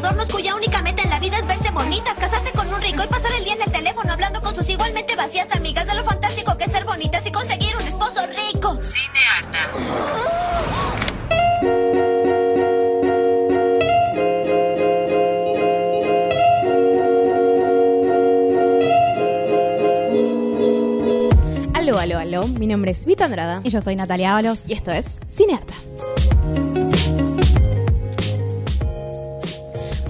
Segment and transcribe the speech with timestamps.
[0.00, 3.06] Adornos cuya única meta en la vida es verse bonitas, casarse con un rico y
[3.06, 6.56] pasar el día en el teléfono hablando con sus igualmente vacías amigas de lo fantástico
[6.56, 8.78] que es ser bonitas y conseguir un esposo rico.
[8.82, 9.70] Cineata.
[21.74, 22.46] Aló, aló, aló.
[22.46, 23.60] Mi nombre es Vita Andrada.
[23.64, 24.68] Y yo soy Natalia Ábalos.
[24.70, 25.74] Y esto es Cinearta.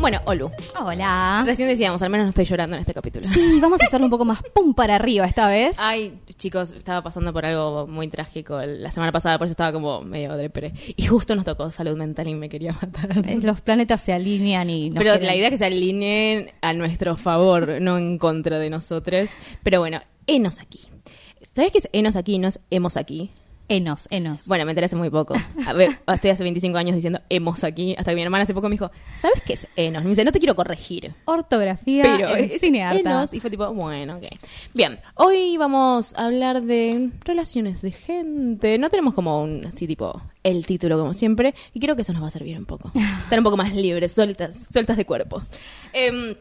[0.00, 0.50] Bueno, Olu.
[0.80, 1.42] Hola.
[1.44, 3.26] Recién decíamos, al menos no estoy llorando en este capítulo.
[3.34, 5.76] Sí, vamos a hacerlo un poco más pum para arriba esta vez.
[5.78, 10.00] Ay, chicos, estaba pasando por algo muy trágico la semana pasada, por eso estaba como
[10.00, 10.72] medio depre.
[10.96, 13.10] Y justo nos tocó salud mental y me quería matar.
[13.28, 16.50] Eh, Los planetas se alinean y nos Pero quieren- la idea es que se alineen
[16.62, 19.28] a nuestro favor, no en contra de nosotros.
[19.62, 20.80] Pero bueno, enos aquí.
[21.54, 22.38] ¿Sabes qué es enos aquí?
[22.38, 23.30] No es hemos aquí.
[23.70, 24.48] Enos, enos.
[24.48, 25.34] Bueno, me enteré hace muy poco.
[25.64, 28.68] A ver, estoy hace 25 años diciendo hemos aquí, hasta que mi hermana hace poco
[28.68, 30.02] me dijo, ¿sabes qué es enos?
[30.02, 31.14] Me dice, no te quiero corregir.
[31.24, 32.98] Ortografía Pero en es cinearta.
[32.98, 34.24] enos, y fue tipo, bueno, ok.
[34.74, 38.76] Bien, hoy vamos a hablar de relaciones de gente.
[38.76, 42.24] No tenemos como un, así tipo, el título como siempre, y creo que eso nos
[42.24, 42.90] va a servir un poco.
[43.22, 45.44] Estar un poco más libres, sueltas, sueltas de cuerpo.
[45.92, 46.34] Em,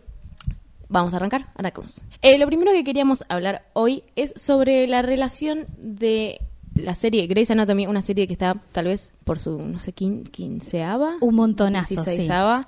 [0.92, 2.02] Vamos a arrancar, arrancamos.
[2.24, 6.42] Eh, lo primero que queríamos hablar hoy es sobre la relación de
[6.84, 10.30] la serie Grey's Anatomy, una serie que está tal vez por su, no sé, quin-
[10.30, 11.16] quinceava.
[11.22, 11.98] Un montonazo, sí.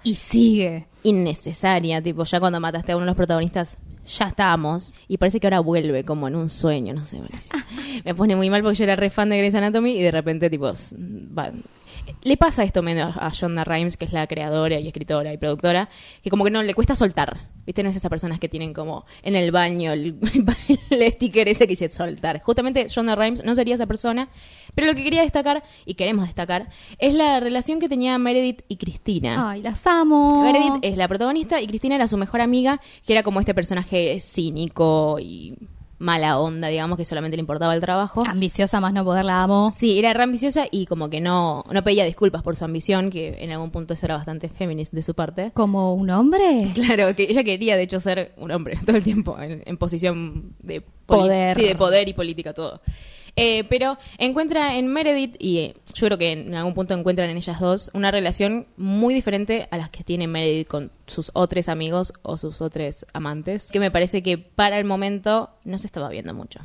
[0.04, 0.88] Y sigue.
[1.04, 3.78] Innecesaria, tipo, ya cuando mataste a uno de los protagonistas,
[4.18, 4.94] ya estábamos.
[5.08, 7.20] Y parece que ahora vuelve como en un sueño, no sé.
[7.20, 7.28] me.
[8.06, 10.50] Me pone muy mal porque yo era re fan de Grey's Anatomy y de repente,
[10.50, 10.72] tipo,
[11.38, 11.52] va-
[12.24, 15.90] le pasa esto medio a Shonda Rhimes, que es la creadora y escritora y productora,
[16.24, 17.50] que como que no le cuesta soltar.
[17.66, 17.84] ¿Viste?
[17.84, 20.18] No es esas personas que tienen como en el baño el,
[20.90, 22.42] el sticker ese que dice soltar.
[22.42, 24.30] Justamente Shonda Rhimes no sería esa persona,
[24.74, 28.78] pero lo que quería destacar, y queremos destacar, es la relación que tenía Meredith y
[28.78, 29.52] Cristina.
[29.52, 30.44] Ay, las amo.
[30.44, 34.20] Meredith es la protagonista y Cristina era su mejor amiga, que era como este personaje
[34.20, 35.56] cínico y
[36.02, 38.24] mala onda, digamos, que solamente le importaba el trabajo.
[38.28, 39.74] Ambiciosa más no poder, la amo.
[39.78, 43.38] Sí, era re ambiciosa y como que no, no pedía disculpas por su ambición, que
[43.40, 45.52] en algún punto eso era bastante feminist de su parte.
[45.54, 46.72] ¿Como un hombre?
[46.82, 50.56] Claro, que ella quería de hecho ser un hombre todo el tiempo, en, en posición
[50.60, 51.58] de Poder.
[51.58, 52.82] Sí, de poder y política, todo.
[53.36, 57.38] Eh, pero encuentra en Meredith, y eh, yo creo que en algún punto encuentran en
[57.38, 62.14] ellas dos, una relación muy diferente a las que tiene Meredith con sus otros amigos
[62.24, 66.34] o sus otros amantes, que me parece que para el momento no se estaba viendo
[66.34, 66.60] mucho.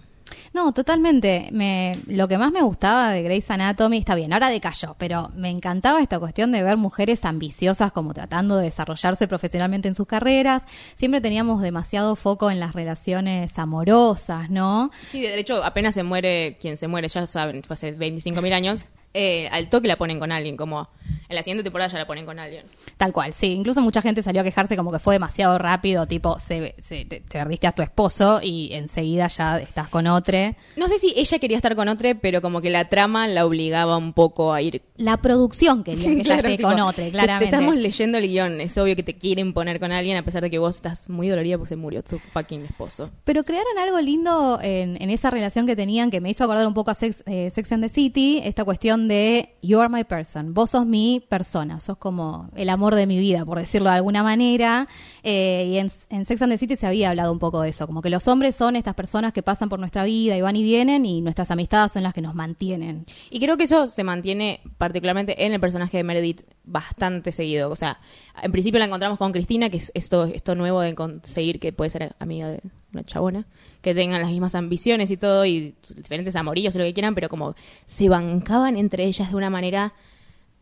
[0.52, 1.48] No, totalmente.
[1.52, 5.50] Me, lo que más me gustaba de Grey's Anatomy, está bien, ahora decayó, pero me
[5.50, 10.64] encantaba esta cuestión de ver mujeres ambiciosas como tratando de desarrollarse profesionalmente en sus carreras.
[10.94, 14.90] Siempre teníamos demasiado foco en las relaciones amorosas, ¿no?
[15.08, 18.86] Sí, de hecho, apenas se muere, quien se muere, ya saben, fue hace 25.000 años,
[19.16, 20.88] eh, al toque la ponen con alguien, como
[21.28, 22.66] en la siguiente temporada ya la ponen con alguien.
[22.96, 23.48] Tal cual, sí.
[23.52, 27.20] Incluso mucha gente salió a quejarse como que fue demasiado rápido, tipo, se, se- te,
[27.20, 30.36] te perdiste a tu esposo y enseguida ya estás con otro.
[30.76, 33.96] No sé si ella quería estar con otro, pero como que la trama la obligaba
[33.96, 34.82] un poco a ir.
[34.96, 37.50] La producción quería que ella esté tipo, con otro, te- claramente.
[37.50, 40.42] Te estamos leyendo el guion, es obvio que te quieren poner con alguien a pesar
[40.42, 43.10] de que vos estás muy dolorida porque se murió tu fucking esposo.
[43.24, 46.74] Pero crearon algo lindo en, en esa relación que tenían que me hizo acordar un
[46.74, 50.54] poco a Sex, eh, Sex and the City, esta cuestión de you are my person,
[50.54, 54.22] vos sos mi persona, sos como el amor de mi vida, por decirlo de alguna
[54.22, 54.88] manera.
[55.22, 58.02] Eh, y en, Sex and the City se había hablado un poco de eso, como
[58.02, 61.04] que los hombres son estas personas que pasan por nuestra vida y van y vienen
[61.04, 63.06] y nuestras amistades son las que nos mantienen.
[63.30, 67.70] Y creo que eso se mantiene particularmente en el personaje de Meredith bastante seguido.
[67.70, 67.98] O sea,
[68.42, 71.90] en principio la encontramos con Cristina, que es esto, esto nuevo de conseguir que puede
[71.90, 72.60] ser amiga de
[72.96, 73.46] una chabona,
[73.82, 77.28] que tengan las mismas ambiciones y todo, y diferentes amorillos y lo que quieran, pero
[77.28, 77.54] como
[77.86, 79.94] se bancaban entre ellas de una manera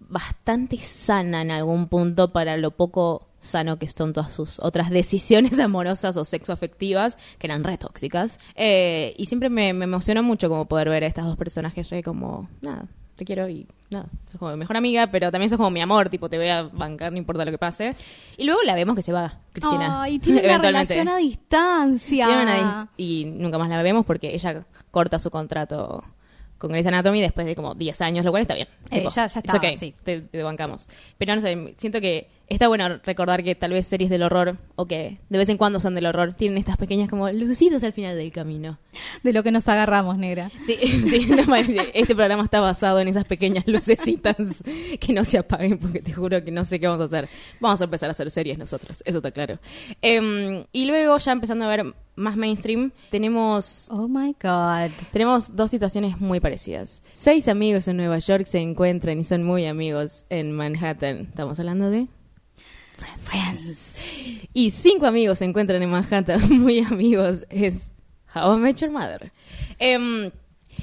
[0.01, 5.59] bastante sana en algún punto para lo poco sano que son todas sus otras decisiones
[5.61, 8.39] amorosas o sexoafectivas, que eran re tóxicas.
[8.55, 12.03] Eh, y siempre me, me emocionó mucho como poder ver a estas dos personajes re
[12.03, 15.71] como, nada, te quiero y nada, sos como mi mejor amiga, pero también sos como
[15.71, 17.95] mi amor, tipo, te voy a bancar, no importa lo que pase.
[18.37, 20.03] Y luego la vemos que se va, Cristina.
[20.03, 22.27] Ay, tiene una relación a distancia.
[22.27, 26.05] Tiene una dis- y nunca más la vemos porque ella corta su contrato
[26.59, 28.69] con Grey's Anatomy después de como 10 años, lo cual está bien.
[28.91, 29.95] Eh, Tipo, ya- ya está, okay, sí.
[30.03, 30.89] te, te bancamos.
[31.19, 34.87] Pero no sé, siento que está bueno recordar que tal vez series del horror, o
[34.87, 38.17] que de vez en cuando son del horror, tienen estas pequeñas como lucecitas al final
[38.17, 38.79] del camino.
[39.23, 40.51] De lo que nos agarramos, negra.
[40.67, 41.55] Sí, sí, no,
[41.95, 44.37] este programa está basado en esas pequeñas lucecitas
[45.01, 47.29] que no se apaguen porque te juro que no sé qué vamos a hacer.
[47.61, 49.59] Vamos a empezar a hacer series nosotros, eso está claro.
[50.03, 54.91] Em, y luego ya empezando a ver más mainstream, tenemos Oh my God.
[55.13, 57.03] tenemos dos situaciones muy parecidas.
[57.13, 61.29] Seis amigos en Nueva York se encuentran y son muy amigos en Manhattan.
[61.31, 62.07] Estamos hablando de
[62.97, 64.11] Friends.
[64.53, 67.93] y cinco amigos se encuentran en Manhattan, muy amigos, es
[68.35, 69.33] How I Met Your Mother.
[69.79, 70.31] Em,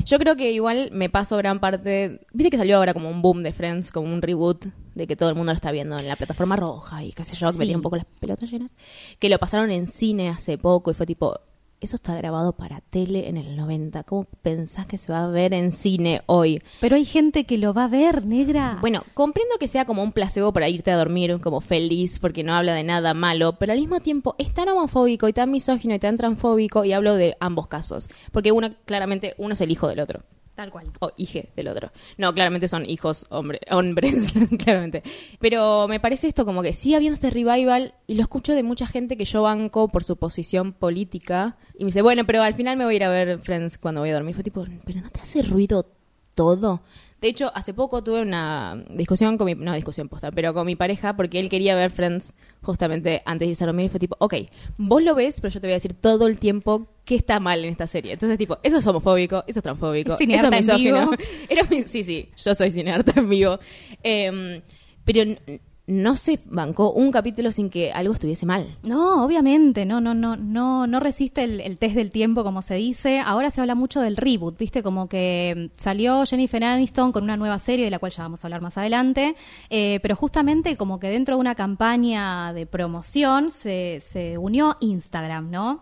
[0.06, 2.22] yo creo que igual me paso gran parte...
[2.34, 4.66] Viste que salió ahora como un boom de Friends, como un reboot,
[4.96, 7.36] de que todo el mundo lo está viendo en la plataforma roja y qué sé
[7.36, 8.74] yo, que me tiene un poco las pelotas llenas.
[9.20, 11.40] Que lo pasaron en cine hace poco y fue tipo...
[11.82, 14.04] Eso está grabado para tele en el 90.
[14.04, 16.62] ¿Cómo pensás que se va a ver en cine hoy?
[16.80, 18.78] Pero hay gente que lo va a ver, negra.
[18.82, 22.54] Bueno, comprendo que sea como un placebo para irte a dormir como feliz porque no
[22.54, 26.00] habla de nada malo, pero al mismo tiempo es tan homofóbico y tan misógino y
[26.00, 30.02] tan transfóbico y hablo de ambos casos, porque uno claramente uno es el hijo del
[30.02, 30.22] otro
[30.62, 30.86] Tal cual.
[31.00, 31.92] o hije del otro.
[32.20, 34.32] No, claramente son hijos hombre, hombres,
[34.64, 35.02] claramente.
[35.40, 38.86] Pero me parece esto como que sigue habiendo este revival y lo escucho de mucha
[38.86, 42.78] gente que yo banco por su posición política y me dice, bueno, pero al final
[42.78, 44.36] me voy a ir a ver Friends cuando voy a dormir.
[44.36, 45.88] Fue tipo, pero ¿no te hace ruido
[46.36, 46.82] todo?
[47.22, 50.76] De hecho, hace poco tuve una discusión con mi, no discusión posta, pero con mi
[50.76, 52.34] pareja porque él quería ver Friends
[52.64, 54.34] justamente antes de irse a dormir y fue tipo, ok,
[54.80, 57.64] vos lo ves, pero yo te voy a decir todo el tiempo qué está mal
[57.64, 58.14] en esta serie.
[58.14, 61.12] Entonces, tipo, eso es homofóbico, eso es transfóbico, eso es misógino.
[61.50, 63.60] Era mi- sí, sí, yo soy cinearta en vivo.
[64.02, 64.62] Em,
[65.06, 65.22] pero
[65.88, 68.78] no se bancó un capítulo sin que algo estuviese mal.
[68.84, 73.20] No, obviamente, no, no, no, no, no resiste el, test del tiempo, como se dice.
[73.20, 77.38] Ahora se habla mucho del reboot, viste, como que mm, salió Jennifer Aniston con una
[77.38, 79.36] nueva serie de la cual ya vamos a hablar más adelante,
[79.70, 85.50] eh, pero justamente como que dentro de una campaña de promoción se, se unió Instagram,
[85.50, 85.82] ¿no?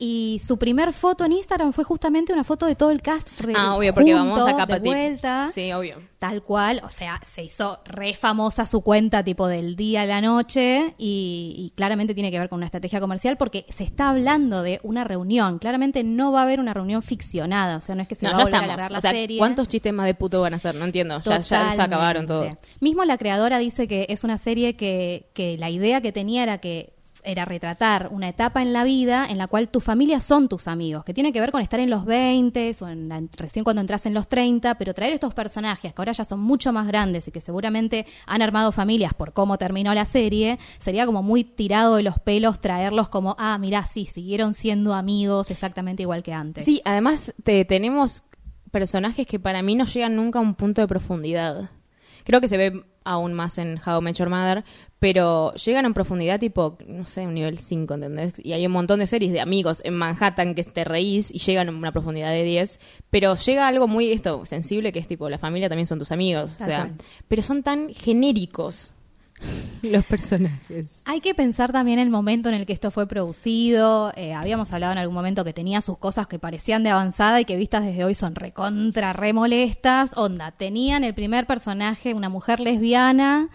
[0.00, 3.40] Y su primer foto en Instagram fue justamente una foto de todo el cast.
[3.40, 5.50] re- Ah, obvio, porque junto, vamos a de vuelta.
[5.52, 5.96] Sí, obvio.
[6.20, 10.20] Tal cual, o sea, se hizo re famosa su cuenta tipo del día a la
[10.20, 14.62] noche y, y claramente tiene que ver con una estrategia comercial porque se está hablando
[14.62, 15.58] de una reunión.
[15.58, 18.32] Claramente no va a haber una reunión ficcionada, o sea, no es que se No,
[18.32, 18.90] va ya a volver estamos.
[18.92, 19.38] la O sea, serie.
[19.38, 20.74] ¿cuántos chistes más de puto van a hacer?
[20.76, 21.20] No entiendo.
[21.24, 21.82] Ya, ya se Totalmente.
[21.82, 22.58] acabaron todo.
[22.80, 26.58] Mismo la creadora dice que es una serie que, que la idea que tenía era
[26.58, 26.92] que
[27.28, 31.04] era retratar una etapa en la vida en la cual tu familia son tus amigos,
[31.04, 34.06] que tiene que ver con estar en los 20 o en la- recién cuando entras
[34.06, 37.30] en los 30, pero traer estos personajes que ahora ya son mucho más grandes y
[37.30, 42.02] que seguramente han armado familias por cómo terminó la serie, sería como muy tirado de
[42.02, 46.64] los pelos traerlos como, ah, mirá, sí, siguieron siendo amigos exactamente igual que antes.
[46.64, 48.22] Sí, además te, tenemos
[48.70, 51.70] personajes que para mí no llegan nunca a un punto de profundidad.
[52.24, 54.64] Creo que se ve aún más en How I Met Your Mother,
[54.98, 58.34] pero llegan en profundidad tipo, no sé, un nivel 5, ¿entendés?
[58.44, 61.68] Y hay un montón de series de amigos en Manhattan que te reís y llegan
[61.68, 62.80] a una profundidad de 10,
[63.10, 66.56] pero llega algo muy esto sensible que es tipo, la familia también son tus amigos,
[66.60, 66.96] o sea, cual.
[67.28, 68.94] pero son tan genéricos
[69.82, 71.02] los personajes.
[71.04, 74.12] Hay que pensar también el momento en el que esto fue producido.
[74.16, 77.44] Eh, habíamos hablado en algún momento que tenía sus cosas que parecían de avanzada y
[77.44, 80.16] que vistas desde hoy son recontra, remolestas.
[80.16, 83.48] Onda, tenían el primer personaje, una mujer lesbiana.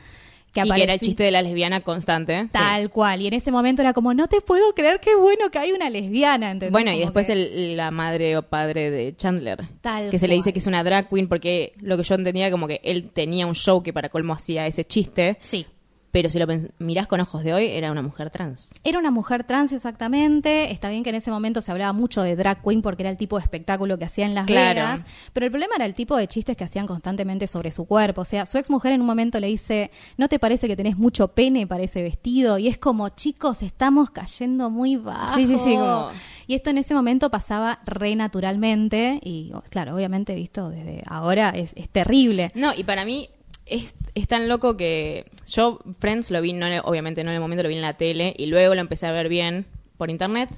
[0.53, 2.43] Que y que era el chiste de la lesbiana constante.
[2.43, 2.49] sí.
[2.51, 3.21] Tal cual.
[3.21, 5.89] Y en ese momento era como, no te puedo creer qué bueno que hay una
[5.89, 6.71] lesbiana, ¿entendés?
[6.71, 9.63] Bueno, y después que- el- la madre o padre de Chandler.
[9.81, 12.51] Tal que se le dice que es una drag queen porque lo que yo entendía
[12.51, 15.37] como que él tenía un show que para colmo hacía ese chiste.
[15.39, 15.65] Sí.
[16.13, 16.45] Pero si lo
[16.77, 18.69] mirás con ojos de hoy, era una mujer trans.
[18.83, 20.71] Era una mujer trans exactamente.
[20.71, 23.17] Está bien que en ese momento se hablaba mucho de drag queen porque era el
[23.17, 24.75] tipo de espectáculo que hacía en Las Claro.
[24.79, 25.05] Vegas.
[25.33, 28.21] Pero el problema era el tipo de chistes que hacían constantemente sobre su cuerpo.
[28.21, 30.97] O sea, su ex mujer en un momento le dice, ¿no te parece que tenés
[30.99, 32.59] mucho pene para ese vestido?
[32.59, 35.35] Y es como, chicos, estamos cayendo muy bajo.
[35.35, 36.09] Sí, sí, sí, como-
[36.45, 39.19] Y esto en ese momento pasaba re naturalmente.
[39.23, 42.51] Y claro, obviamente visto desde ahora es, es terrible.
[42.53, 43.29] No, y para mí
[43.65, 43.93] es,
[44.27, 47.75] tan loco que yo Friends lo vi, no, obviamente no en el momento, lo vi
[47.75, 49.65] en la tele y luego lo empecé a ver bien
[49.97, 50.49] por internet.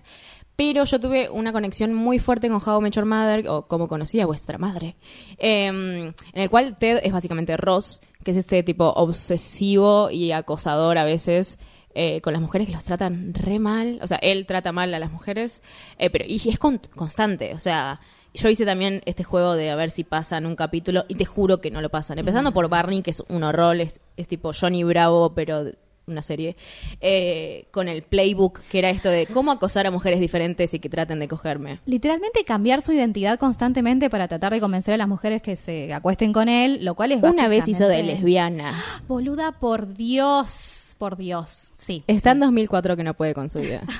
[0.56, 4.24] Pero yo tuve una conexión muy fuerte con How I Met Mother, o como conocía
[4.24, 4.96] a vuestra madre,
[5.38, 10.98] em, en el cual Ted es básicamente Ross, que es este tipo obsesivo y acosador
[10.98, 11.58] a veces
[11.98, 14.00] eh, con las mujeres que los tratan re mal.
[14.02, 15.62] O sea, él trata mal a las mujeres,
[15.98, 17.54] eh, pero y es con- constante.
[17.54, 18.02] O sea,
[18.36, 21.62] yo hice también este juego de a ver si pasan un capítulo y te juro
[21.62, 22.20] que no lo pasan.
[22.20, 25.66] Empezando por Barney, que es un horror, es, es tipo Johnny Bravo, pero
[26.08, 26.56] una serie,
[27.02, 30.90] eh, con el playbook, que era esto de cómo acosar a mujeres diferentes y que
[30.90, 31.80] traten de cogerme.
[31.86, 36.34] Literalmente cambiar su identidad constantemente para tratar de convencer a las mujeres que se acuesten
[36.34, 38.74] con él, lo cual es Una vez hizo de lesbiana.
[39.08, 40.85] Boluda, por Dios.
[40.98, 41.72] Por Dios.
[41.78, 42.04] Sí.
[42.08, 43.82] Está en 2004 que no puede con su vida.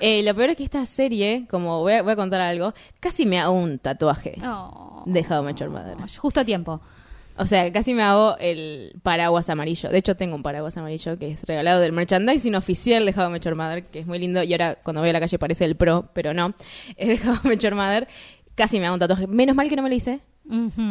[0.00, 3.24] Eh, lo peor es que esta serie, como voy a, voy a contar algo, casi
[3.24, 5.04] me hago un tatuaje Oh.
[5.06, 5.96] de How Mother.
[6.18, 6.82] Justo a tiempo.
[7.38, 9.88] O sea, casi me hago el paraguas amarillo.
[9.88, 13.54] De hecho, tengo un paraguas amarillo que es regalado del merchandising oficial de How Your
[13.54, 14.42] Mother, que es muy lindo.
[14.42, 16.52] Y ahora, cuando voy a la calle, parece el pro, pero no.
[16.96, 18.08] Es de How Mother.
[18.54, 19.26] Casi me hago un tatuaje.
[19.26, 20.20] Menos mal que no me lo hice,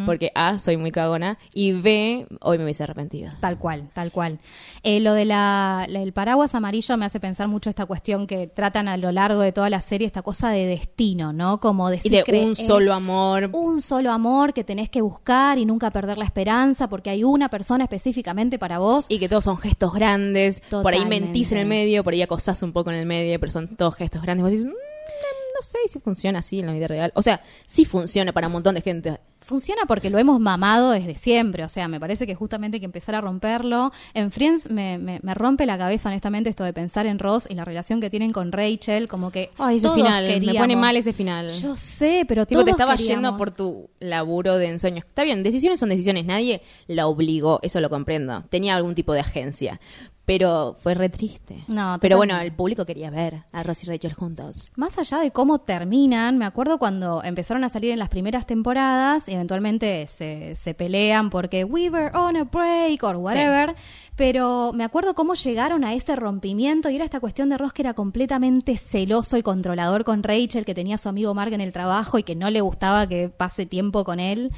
[0.05, 3.31] Porque A, soy muy cagona, y B, hoy me hubiese arrepentido.
[3.39, 4.39] Tal cual, tal cual.
[4.83, 8.47] Eh, lo de la, la- el paraguas amarillo me hace pensar mucho esta cuestión que
[8.47, 11.59] tratan a lo largo de toda la serie, esta cosa de destino, ¿no?
[11.59, 13.49] Como Y decir de creer- un solo amor.
[13.53, 17.49] un solo amor que tenés que buscar y nunca perder la esperanza porque hay una
[17.49, 19.05] persona específicamente para vos.
[19.09, 20.61] Y que todos son gestos grandes.
[20.69, 23.51] Por ahí mentís en el medio, por ahí acosás un poco en el medio, pero
[23.51, 24.43] son todos gestos grandes.
[24.43, 27.11] Vos decís, "Mm, no sé si funciona así en la vida real.
[27.15, 29.19] O sea, sí funciona para un montón de gente.
[29.45, 32.85] Funciona porque lo hemos mamado desde siempre, o sea, me parece que justamente hay que
[32.87, 33.91] empezar a romperlo.
[34.13, 37.53] En Friends me, me- me rompe la cabeza honestamente esto de pensar en Ross y
[37.55, 40.75] la relación que tienen con Rachel, como que Ay, ese todos final, me queríamos- pone
[40.75, 41.49] mal ese final.
[41.51, 43.23] Yo sé, pero Tipo, te estaba queríamos.
[43.23, 45.03] yendo por tu laburo de ensueño.
[45.07, 46.25] Está bien, decisiones son decisiones.
[46.25, 48.43] Nadie la obligó, eso lo comprendo.
[48.49, 49.79] Tenía algún tipo de agencia.
[50.25, 51.63] Pero fue re triste.
[51.67, 54.71] No, pero bueno, el público quería ver a Ross y Rachel juntos.
[54.75, 59.29] Más allá de cómo terminan, me acuerdo cuando empezaron a salir en las primeras temporadas
[59.29, 63.75] y eventualmente se, se pelean porque we were on a break or whatever,
[64.15, 67.83] pero me acuerdo cómo llegaron a ese rompimiento y era esta cuestión de Ross que
[67.83, 71.71] era completamente celoso y controlador con Rachel, que tenía a su amigo Mark en el
[71.71, 74.51] trabajo y que no le gustaba que pase tiempo con él.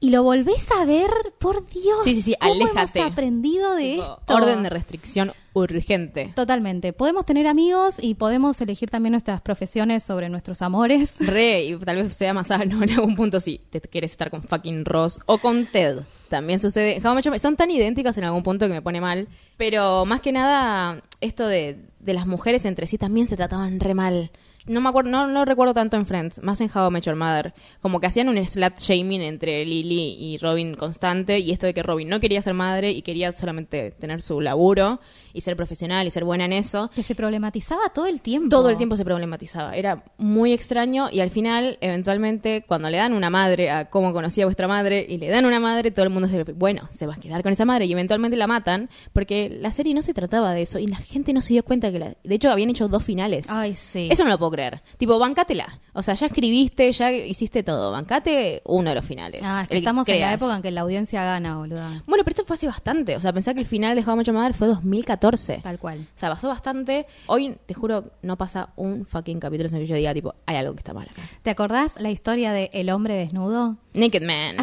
[0.00, 2.04] Y lo volvés a ver, por Dios.
[2.04, 3.00] Sí, sí, sí, ¿cómo aléjate.
[3.00, 4.34] hemos aprendido de Tipo, esto?
[4.34, 6.32] Orden de restricción urgente.
[6.36, 6.92] Totalmente.
[6.92, 11.16] Podemos tener amigos y podemos elegir también nuestras profesiones sobre nuestros amores.
[11.20, 14.44] Re, y tal vez sea más sano en algún punto si te quieres estar con
[14.44, 16.00] fucking Ross o con Ted.
[16.28, 17.00] También sucede.
[17.40, 19.26] Son tan idénticas en algún punto que me pone mal.
[19.56, 23.94] Pero más que nada, esto de, de las mujeres entre sí también se trataban re
[23.94, 24.30] mal.
[24.68, 27.16] No me acuerdo, no, no recuerdo tanto en Friends, más en How I Met Your
[27.16, 27.54] Mother.
[27.80, 31.38] Como que hacían un slut shaming entre Lily y Robin constante.
[31.38, 35.00] Y esto de que Robin no quería ser madre y quería solamente tener su laburo
[35.32, 36.90] y ser profesional y ser buena en eso.
[36.94, 38.48] Que se problematizaba todo el tiempo.
[38.48, 39.76] Todo el tiempo se problematizaba.
[39.76, 44.44] Era muy extraño y al final, eventualmente, cuando le dan una madre a cómo conocía
[44.46, 47.18] vuestra madre y le dan una madre, todo el mundo se bueno, se va a
[47.18, 50.62] quedar con esa madre y eventualmente la matan porque la serie no se trataba de
[50.62, 52.14] eso y la gente no se dio cuenta que la...
[52.22, 53.46] De hecho, habían hecho dos finales.
[53.48, 54.08] Ay, sí.
[54.10, 54.57] Eso no lo puedo creer.
[54.96, 55.78] Tipo, bancátela.
[55.92, 57.92] O sea, ya escribiste, ya hiciste todo.
[57.92, 59.42] Bancate uno de los finales.
[59.44, 62.02] Ah, es que El estamos en la época en que la audiencia gana, boluda.
[62.06, 63.16] Bueno, pero esto fue hace bastante.
[63.16, 65.60] O sea, pensá que el final de How Your Mother fue 2014.
[65.62, 66.00] Tal cual.
[66.00, 67.06] O sea, pasó bastante.
[67.26, 70.56] Hoy, te juro, no pasa un fucking capítulo en el que yo diga, tipo, hay
[70.56, 71.22] algo que está mal acá.
[71.42, 73.76] ¿Te acordás la historia de El hombre desnudo?
[73.98, 74.56] Naked Man.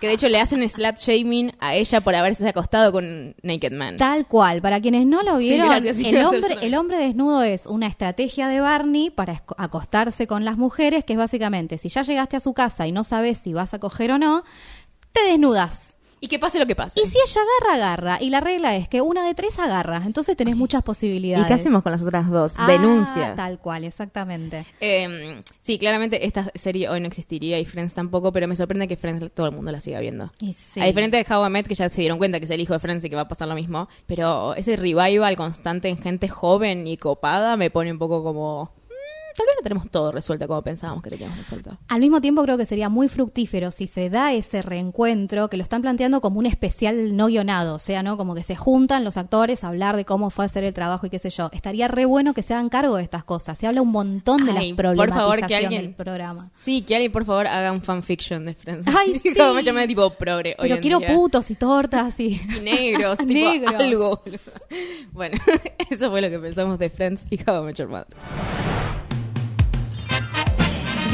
[0.00, 3.96] que de hecho le hacen slut shaming a ella por haberse acostado con Naked Man.
[3.96, 4.62] Tal cual.
[4.62, 8.48] Para quienes no lo vieron, gracias, sí, el, hombre, el hombre desnudo es una estrategia
[8.48, 12.54] de Barney para acostarse con las mujeres, que es básicamente, si ya llegaste a su
[12.54, 14.44] casa y no sabes si vas a coger o no,
[15.12, 15.95] te desnudas.
[16.18, 17.00] Y que pase lo que pase.
[17.02, 18.18] Y si ella agarra, agarra.
[18.22, 20.02] Y la regla es que una de tres agarra.
[20.06, 21.46] Entonces tenés muchas ¿Y posibilidades.
[21.46, 22.54] qué hacemos con las otras dos?
[22.56, 23.34] Ah, Denuncia.
[23.34, 24.64] Tal cual, exactamente.
[24.80, 28.96] Eh, sí, claramente esta serie hoy no existiría y Friends tampoco, pero me sorprende que
[28.96, 30.32] Friends todo el mundo la siga viendo.
[30.40, 30.80] Y sí.
[30.80, 32.72] A diferencia de How I Met, que ya se dieron cuenta que es el hijo
[32.72, 33.88] de Friends y que va a pasar lo mismo.
[34.06, 38.70] Pero ese revival constante en gente joven y copada me pone un poco como...
[39.36, 41.76] "Mm, tal vez no tenemos todo resuelto como pensábamos que teníamos resuelto.
[41.88, 45.62] Al mismo tiempo creo que sería muy fructífero si se da ese reencuentro, que lo
[45.62, 48.16] están planteando como un especial no guionado, o sea, ¿no?
[48.16, 51.10] Como que se juntan los actores a hablar de cómo fue hacer el trabajo y
[51.10, 51.50] qué sé yo.
[51.52, 53.58] Estaría re bueno que se hagan cargo de estas cosas.
[53.58, 56.50] Se habla un montón de Ay, la por problematización favor, que alguien- del programa.
[56.62, 58.86] Sí, que alguien por favor haga un fanfiction de Friends.
[58.96, 59.34] Ay, sí.
[59.34, 61.08] Como me llamé tipo progre hoy Pero en quiero día.
[61.14, 62.40] putos y tortas y...
[62.56, 63.74] Y negros, tipo Negros.
[63.74, 64.22] algo.
[65.12, 65.38] Bueno,
[65.90, 68.06] eso fue lo que pensamos de Friends y How I Met Your Mother.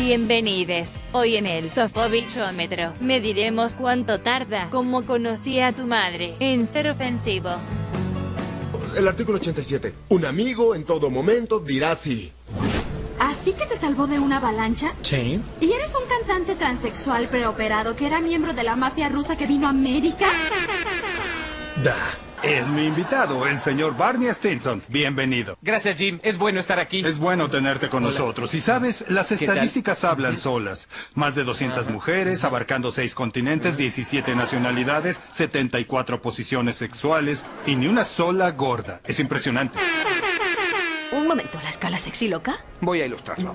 [0.05, 0.99] Bienvenides.
[1.13, 7.51] Hoy en el Sofobichómetro mediremos cuánto tarda como conocí a tu madre en ser ofensivo.
[8.97, 9.95] El artículo 87.
[10.09, 12.33] Un amigo en todo momento dirá sí.
[13.21, 14.93] ¿Así que te salvó de una avalancha?
[15.03, 15.41] Sí.
[15.61, 19.69] ¿Y eres un cantante transexual preoperado que era miembro de la mafia rusa que vino
[19.69, 20.27] a América?
[21.85, 21.97] Da.
[22.43, 24.83] Es mi invitado, el señor Barney Stinson.
[24.89, 25.57] Bienvenido.
[25.63, 26.19] Gracias, Jim.
[26.25, 27.05] Es bueno estar aquí.
[27.07, 28.53] Es bueno tenerte con nosotros.
[28.55, 30.89] Y sabes, las estadísticas hablan solas.
[31.15, 38.05] Más de 200 mujeres, abarcando 6 continentes, 17 nacionalidades, 74 posiciones sexuales y ni una
[38.05, 39.01] sola gorda.
[39.07, 39.79] Es impresionante.
[41.13, 42.57] Un momento, ¿la escala sexy loca?
[42.81, 43.55] Voy a ilustrarlo.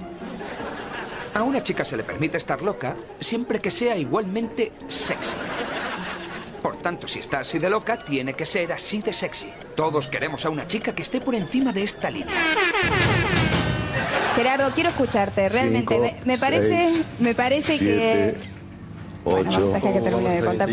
[1.34, 5.36] A una chica se le permite estar loca siempre que sea igualmente sexy.
[6.62, 9.52] Por tanto, si está así de loca, tiene que ser así de sexy.
[9.76, 12.34] Todos queremos a una chica que esté por encima de esta línea.
[14.36, 16.16] Gerardo, quiero escucharte, realmente.
[16.26, 18.36] Me, parece, me parece que.
[19.26, 20.70] 8, bueno, que termine de contar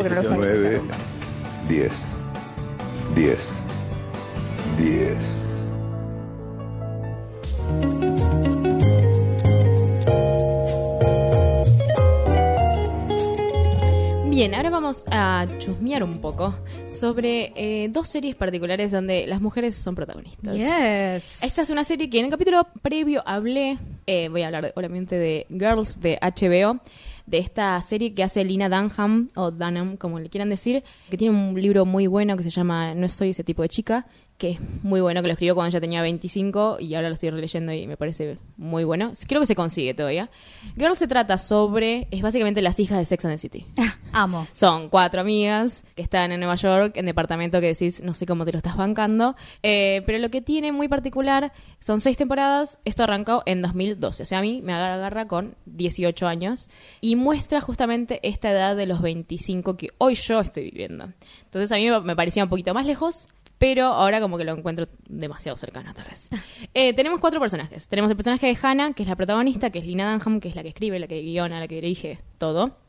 [14.35, 16.53] Bien, ahora vamos a chusmear un poco
[16.88, 20.57] sobre eh, dos series particulares donde las mujeres son protagonistas.
[20.57, 21.41] Yes.
[21.41, 25.17] Esta es una serie que en el capítulo previo hablé, eh, voy a hablar obviamente
[25.17, 26.81] de Girls de HBO,
[27.26, 31.33] de esta serie que hace Lina Dunham, o Dunham, como le quieran decir, que tiene
[31.33, 34.05] un libro muy bueno que se llama No soy ese tipo de chica,
[34.38, 37.31] que es muy bueno, que lo escribió cuando ya tenía 25 y ahora lo estoy
[37.31, 39.12] releyendo y me parece muy bueno.
[39.29, 40.29] Creo que se consigue todavía.
[40.76, 43.67] Girls se trata sobre, es básicamente las hijas de Sex and the City.
[44.12, 44.47] Amo.
[44.53, 48.45] Son cuatro amigas que están en Nueva York, en departamento que decís, no sé cómo
[48.45, 49.37] te lo estás bancando.
[49.62, 52.79] Eh, pero lo que tiene muy particular son seis temporadas.
[52.85, 54.25] Esto arrancó en 2012.
[54.25, 56.69] O sea, a mí me agarra con 18 años
[57.00, 61.12] y muestra justamente esta edad de los 25 que hoy yo estoy viviendo.
[61.45, 63.29] Entonces a mí me parecía un poquito más lejos.
[63.59, 66.29] Pero ahora como que lo encuentro demasiado cercano, tal vez.
[66.75, 67.87] Eh, tenemos cuatro personajes.
[67.87, 70.57] Tenemos el personaje de Hannah, que es la protagonista, que es Lina Dunham, que es
[70.57, 72.85] la que escribe, la que guiona, la que dirige, todo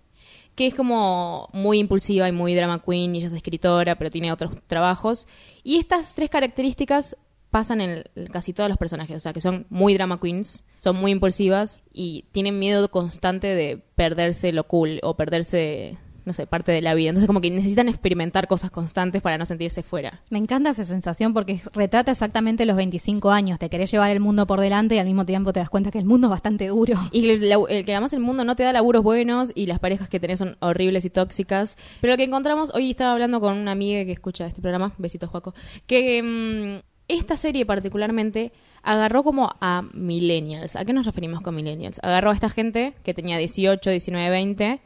[0.55, 4.31] que es como muy impulsiva y muy drama queen y ella es escritora, pero tiene
[4.31, 5.27] otros trabajos.
[5.63, 7.17] Y estas tres características
[7.51, 11.11] pasan en casi todos los personajes, o sea, que son muy drama queens, son muy
[11.11, 16.81] impulsivas y tienen miedo constante de perderse lo cool o perderse, no sé, parte de
[16.81, 17.09] la vida.
[17.09, 20.21] Entonces como que necesitan experimentar cosas constantes para no sentirse fuera.
[20.29, 23.59] Me encanta esa sensación porque retrata exactamente los 25 años.
[23.59, 25.99] Te querés llevar el mundo por delante y al mismo tiempo te das cuenta que
[25.99, 26.95] el mundo es bastante duro.
[27.11, 30.19] Y el, que además el mundo no te da laburos buenos y las parejas que
[30.19, 31.77] tenés son horribles y tóxicas.
[32.01, 35.29] Pero lo que encontramos, hoy estaba hablando con una amiga que escucha este programa, besitos
[35.29, 35.53] Juaco,
[35.87, 38.51] que mm, esta serie particularmente
[38.81, 40.75] agarró como a millennials.
[40.75, 41.99] ¿A qué nos referimos con millennials?
[42.03, 44.81] Agarró a esta gente que tenía 18, 19, 20.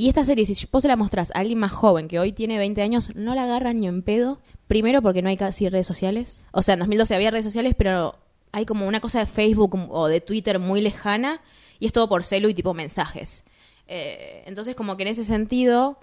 [0.00, 2.56] Y esta serie, si vos se la mostrás a alguien más joven que hoy tiene
[2.56, 4.40] 20 años, no la agarran ni en pedo.
[4.66, 6.40] Primero porque no hay casi redes sociales.
[6.52, 8.16] O sea, en 2012 había redes sociales, pero
[8.50, 11.42] hay como una cosa de Facebook o de Twitter muy lejana
[11.78, 13.44] y es todo por celu y tipo mensajes.
[13.88, 15.98] Eh, entonces, como que en ese sentido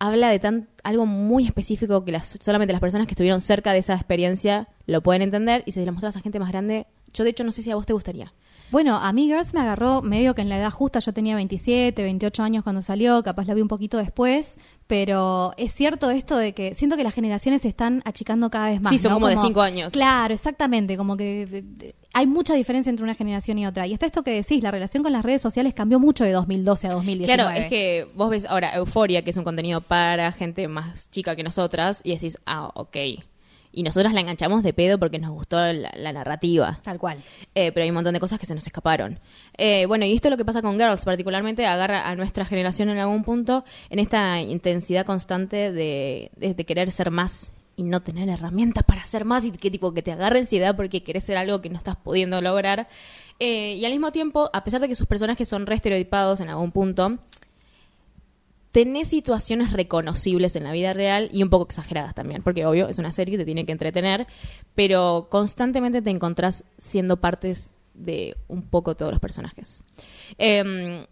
[0.00, 3.78] habla de tan, algo muy específico que las, solamente las personas que estuvieron cerca de
[3.78, 7.22] esa experiencia lo pueden entender y si se la mostras a gente más grande, yo
[7.22, 8.32] de hecho no sé si a vos te gustaría.
[8.70, 12.02] Bueno, a mí Girls me agarró medio que en la edad justa, yo tenía 27,
[12.02, 16.52] 28 años cuando salió, capaz la vi un poquito después, pero es cierto esto de
[16.52, 18.92] que siento que las generaciones se están achicando cada vez más.
[18.92, 19.16] Sí, son ¿no?
[19.16, 19.92] como de cinco años.
[19.92, 23.86] Claro, exactamente, como que de- de- hay mucha diferencia entre una generación y otra.
[23.86, 26.88] Y está esto que decís, la relación con las redes sociales cambió mucho de 2012
[26.88, 27.42] a 2019.
[27.42, 31.36] Claro, es que vos ves ahora Euforia, que es un contenido para gente más chica
[31.36, 32.96] que nosotras, y decís, ah, ok.
[33.76, 36.80] Y nosotras la enganchamos de pedo porque nos gustó la, la narrativa.
[36.82, 37.18] Tal cual.
[37.54, 39.20] Eh, pero hay un montón de cosas que se nos escaparon.
[39.58, 42.88] Eh, bueno, y esto es lo que pasa con Girls, particularmente agarra a nuestra generación
[42.88, 48.00] en algún punto en esta intensidad constante de, de- de querer ser más y no
[48.00, 51.36] tener herramientas para ser más y que tipo que te agarre ansiedad porque querés ser
[51.36, 52.88] algo que no estás pudiendo lograr.
[53.38, 56.48] Eh, y al mismo tiempo, a pesar de que sus personajes son re estereotipados en
[56.48, 57.18] algún punto,
[58.76, 62.98] tenés situaciones reconocibles en la vida real y un poco exageradas también, porque obvio es
[62.98, 64.26] una serie que te tiene que entretener,
[64.74, 69.82] pero constantemente te encontrás siendo partes de un poco todos los personajes.
[70.36, 71.06] Em,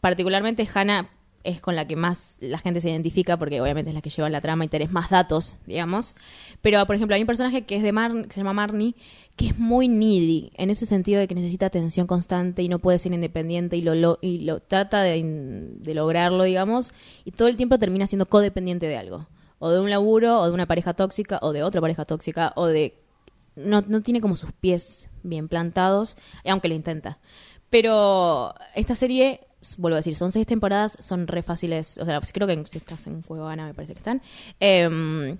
[0.00, 1.08] particularmente Hannah
[1.44, 4.28] es con la que más la gente se identifica porque obviamente es la que lleva
[4.30, 6.16] la trama y tenés más datos, digamos.
[6.62, 8.94] Pero, por ejemplo, hay un personaje que es de Mar que se llama Marnie,
[9.36, 12.98] que es muy needy, en ese sentido de que necesita atención constante y no puede
[12.98, 16.92] ser independiente y lo, lo- y lo trata de, de lograrlo, digamos,
[17.24, 19.26] y todo el tiempo termina siendo codependiente de algo.
[19.58, 22.66] O de un laburo, o de una pareja tóxica, o de otra pareja tóxica, o
[22.66, 22.94] de...
[23.56, 27.18] No, no tiene como sus pies bien plantados, aunque lo intenta.
[27.70, 29.40] Pero esta serie,
[29.78, 31.98] vuelvo a decir, son seis temporadas, son re fáciles.
[31.98, 34.22] O sea, creo que si estás en Fuego Ana, me parece que están.
[34.60, 35.36] Eh,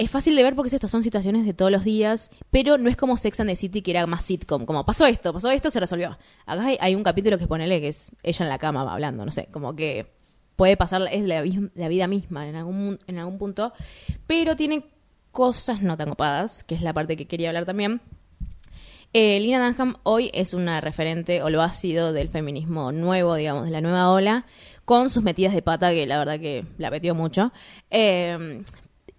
[0.00, 2.88] es fácil de ver porque es esto, son situaciones de todos los días, pero no
[2.88, 5.68] es como Sex and the City que era más sitcom, como pasó esto, pasó esto,
[5.68, 6.16] se resolvió.
[6.46, 9.30] Acá hay, hay un capítulo que ponele que es ella en la cama hablando, no
[9.30, 10.10] sé, como que
[10.56, 11.44] puede pasar, es la,
[11.74, 13.74] la vida misma en algún, en algún punto,
[14.26, 14.86] pero tiene
[15.32, 18.00] cosas no tan copadas, que es la parte que quería hablar también.
[19.12, 23.64] Eh, Lina Dunham hoy es una referente, o lo ha sido, del feminismo nuevo, digamos,
[23.64, 24.46] de la nueva ola,
[24.84, 27.52] con sus metidas de pata, que la verdad que la metió mucho.
[27.90, 28.62] Eh,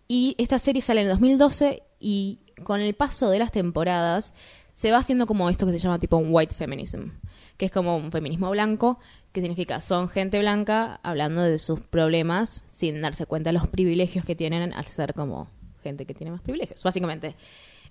[0.07, 4.33] y esta serie sale en el 2012 y con el paso de las temporadas
[4.73, 7.09] se va haciendo como esto que se llama tipo un white feminism.
[7.57, 8.97] que es como un feminismo blanco,
[9.31, 14.25] que significa son gente blanca hablando de sus problemas sin darse cuenta de los privilegios
[14.25, 15.47] que tienen al ser como
[15.83, 17.35] gente que tiene más privilegios, básicamente.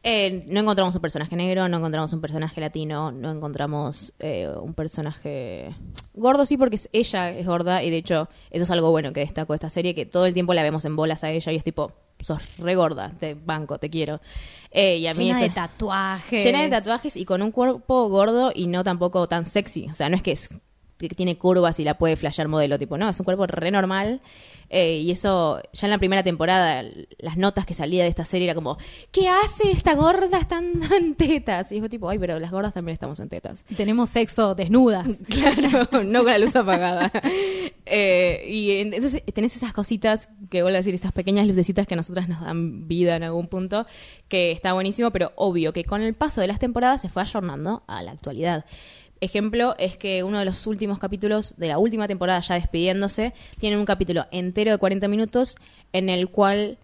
[0.03, 4.73] Eh, no encontramos un personaje negro, no encontramos un personaje latino, no encontramos eh, un
[4.73, 5.75] personaje
[6.15, 9.21] gordo, sí, porque es- ella es gorda y de hecho eso es algo bueno que
[9.21, 11.57] destaco de esta serie, que todo el tiempo la vemos en bolas a ella y
[11.57, 14.21] es tipo, sos re gorda, te banco, te quiero.
[14.71, 16.45] Eh, y a mí Llena de tatuajes.
[16.45, 19.87] Llena de tatuajes y con un cuerpo gordo y no tampoco tan sexy.
[19.91, 20.49] O sea, no es que, es,
[21.09, 24.21] que tiene curvas y la puede flashear modelo, tipo, no, es un cuerpo re normal.
[24.73, 26.85] Eh, y eso, ya en la primera temporada,
[27.19, 28.79] las notas que salía de esta serie era como,
[29.11, 31.73] ¿qué hace esta gorda estando en tetas?
[31.73, 33.65] Y fue tipo, ay, pero las gordas también estamos en tetas.
[33.77, 35.09] Tenemos sexo desnudas.
[35.31, 37.11] Claro, no con la luz apagada.
[37.93, 41.97] Eh, y entonces tenés esas cositas que vuelvo a decir, esas pequeñas lucecitas que a
[41.97, 43.85] nosotras nos dan vida en algún punto,
[44.29, 47.83] que está buenísimo, pero obvio que con el paso de las temporadas se fue ayornando
[47.89, 48.65] a la actualidad.
[49.21, 53.77] Ejemplo es que uno de los últimos capítulos de la última temporada, ya despidiéndose, tiene
[53.77, 55.57] un capítulo entero de 40 minutos
[55.93, 56.79] en el cual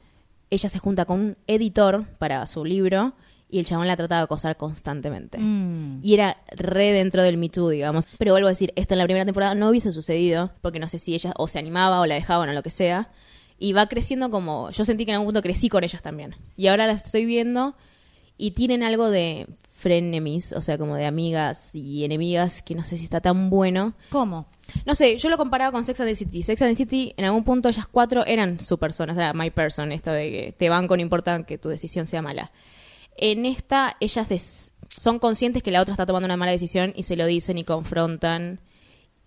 [0.50, 3.14] ella se junta con un editor para su libro
[3.48, 5.38] y el chabón la trata de acosar constantemente.
[5.38, 6.00] Mm.
[6.02, 8.06] Y era re dentro del Me Too, digamos.
[8.18, 10.98] Pero vuelvo a decir, esto en la primera temporada no hubiese sucedido, porque no sé
[10.98, 13.10] si ella o se animaba o la dejaban o lo que sea.
[13.58, 14.70] Y va creciendo como.
[14.70, 16.34] Yo sentí que en algún punto crecí con ellas también.
[16.56, 17.74] Y ahora las estoy viendo
[18.36, 19.46] y tienen algo de
[19.76, 23.92] frenemies, o sea, como de amigas y enemigas, que no sé si está tan bueno.
[24.10, 24.46] ¿Cómo?
[24.86, 26.42] No sé, yo lo comparaba con Sex and the City.
[26.42, 29.50] Sex and the City, en algún punto ellas cuatro eran su persona, o sea, my
[29.50, 32.50] person, esto de que te banco, no importa que tu decisión sea mala.
[33.16, 37.02] En esta, ellas des- son conscientes que la otra está tomando una mala decisión y
[37.02, 38.60] se lo dicen y confrontan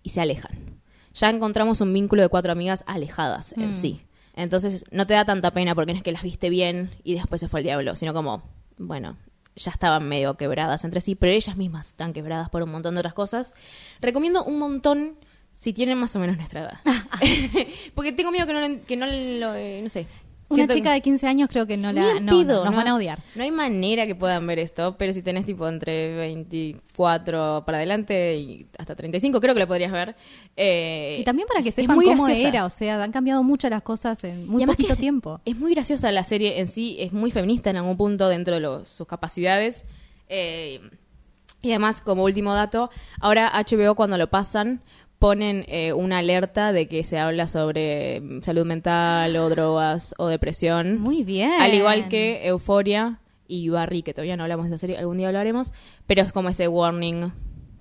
[0.02, 0.80] y se alejan.
[1.14, 3.74] Ya encontramos un vínculo de cuatro amigas alejadas en Mm.
[3.74, 4.00] sí.
[4.34, 7.40] Entonces no te da tanta pena porque no es que las viste bien y después
[7.40, 8.42] se fue el diablo, sino como,
[8.78, 9.16] bueno,
[9.60, 13.00] ya estaban medio quebradas entre sí, pero ellas mismas están quebradas por un montón de
[13.00, 13.54] otras cosas.
[14.00, 15.16] Recomiendo un montón
[15.58, 16.78] si tienen más o menos nuestra edad.
[17.94, 20.06] porque tengo miedo que no, que no lo, eh, no sé.
[20.50, 22.76] Una chica de 15 años creo que no la no, pido, no, nos ¿no?
[22.76, 23.18] van a odiar.
[23.34, 28.36] No hay manera que puedan ver esto, pero si tenés tipo entre 24 para adelante
[28.36, 30.16] y hasta 35, creo que lo podrías ver.
[30.56, 32.48] Eh, Y también para que es sepan muy cómo graciosa.
[32.48, 35.40] era, o sea, han cambiado mucho las cosas en muy poquito que tiempo.
[35.44, 38.60] Es muy graciosa la serie en sí, es muy feminista en algún punto dentro de
[38.60, 39.84] los- sus capacidades.
[40.28, 40.80] Eh,
[41.62, 44.80] y además, como último dato, ahora HBO cuando lo pasan
[45.20, 50.26] ponen eh, una alerta de que se habla sobre mm, salud mental o drogas o
[50.26, 50.98] depresión.
[50.98, 51.52] Muy bien.
[51.60, 55.28] Al igual que Euforia y Barry, que todavía no hablamos de esa serie, algún día
[55.28, 55.72] hablaremos,
[56.06, 57.32] pero es como ese warning.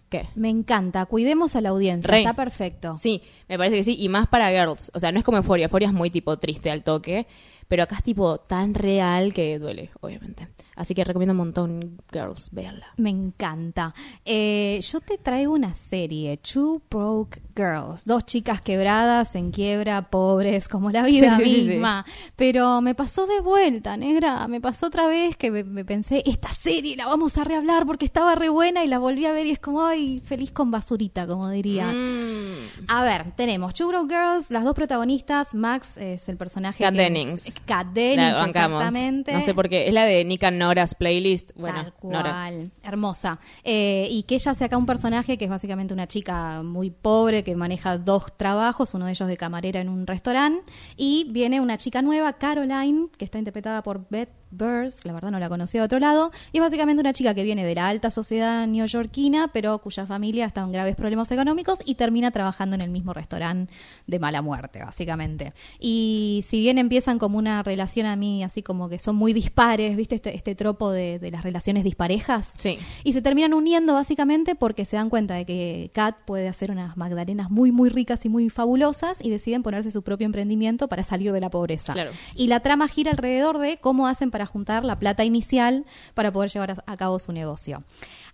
[0.09, 0.27] ¿Qué?
[0.35, 2.97] Me encanta, cuidemos a la audiencia, está perfecto.
[2.97, 4.91] Sí, me parece que sí, y más para girls.
[4.93, 7.25] O sea, no es como Euphoria, Euphoria es muy tipo triste al toque,
[7.69, 10.47] pero acá es tipo tan real que duele, obviamente.
[10.79, 12.87] Así que recomiendo un montón Girls, véanla.
[12.95, 13.93] Me encanta.
[14.23, 18.05] Eh, yo te traigo una serie, Two Broke Girls.
[18.05, 21.67] Dos chicas quebradas, en quiebra, pobres, como la vida Sí, sí, sí, sí.
[21.71, 22.05] misma.
[22.37, 24.47] Pero me pasó de vuelta, negra.
[24.47, 28.05] Me pasó otra vez que me, me pensé, esta serie la vamos a rehablar porque
[28.05, 31.27] estaba re buena y la volví a ver y es como, ay, feliz con basurita,
[31.27, 31.87] como diría.
[31.91, 32.85] Mm.
[32.87, 35.53] A ver, tenemos Two Broke Girls, las dos protagonistas.
[35.53, 36.81] Max es el personaje.
[36.83, 37.53] Kat Dennings.
[37.65, 38.79] Kat La Dennings, bancamos.
[38.81, 39.33] exactamente.
[39.33, 39.87] No sé por qué.
[39.89, 41.51] Es la de Nick and Nora's playlist.
[41.55, 42.29] Bueno, Tal Nora.
[42.31, 43.39] cual, hermosa.
[43.63, 47.43] Eh, y que ella hace acá un personaje que es básicamente una chica muy pobre
[47.43, 50.71] que maneja dos trabajos, uno de ellos de camarera en un restaurante.
[50.95, 55.31] Y viene una chica nueva, Caroline, que está interpretada por Beth Burrs, que la verdad
[55.31, 56.31] no la conocía de otro lado.
[56.51, 60.45] Y es básicamente una chica que viene de la alta sociedad neoyorquina, pero cuya familia
[60.45, 63.71] está en graves problemas económicos y termina trabajando en el mismo restaurante
[64.07, 65.53] de mala muerte, básicamente.
[65.79, 69.95] Y si bien empiezan como una relación a mí, así como que son muy dispares,
[69.95, 70.15] ¿viste?
[70.15, 72.53] Este, este tropo de, de las relaciones disparejas.
[72.57, 72.77] Sí.
[73.03, 76.97] Y se terminan uniendo básicamente porque se dan cuenta de que Kat puede hacer unas
[76.97, 81.31] magdalenas muy, muy ricas y muy fabulosas y deciden ponerse su propio emprendimiento para salir
[81.31, 81.93] de la pobreza.
[81.93, 82.11] Claro.
[82.35, 86.49] Y la trama gira alrededor de cómo hacen para juntar la plata inicial para poder
[86.49, 87.83] llevar a cabo su negocio.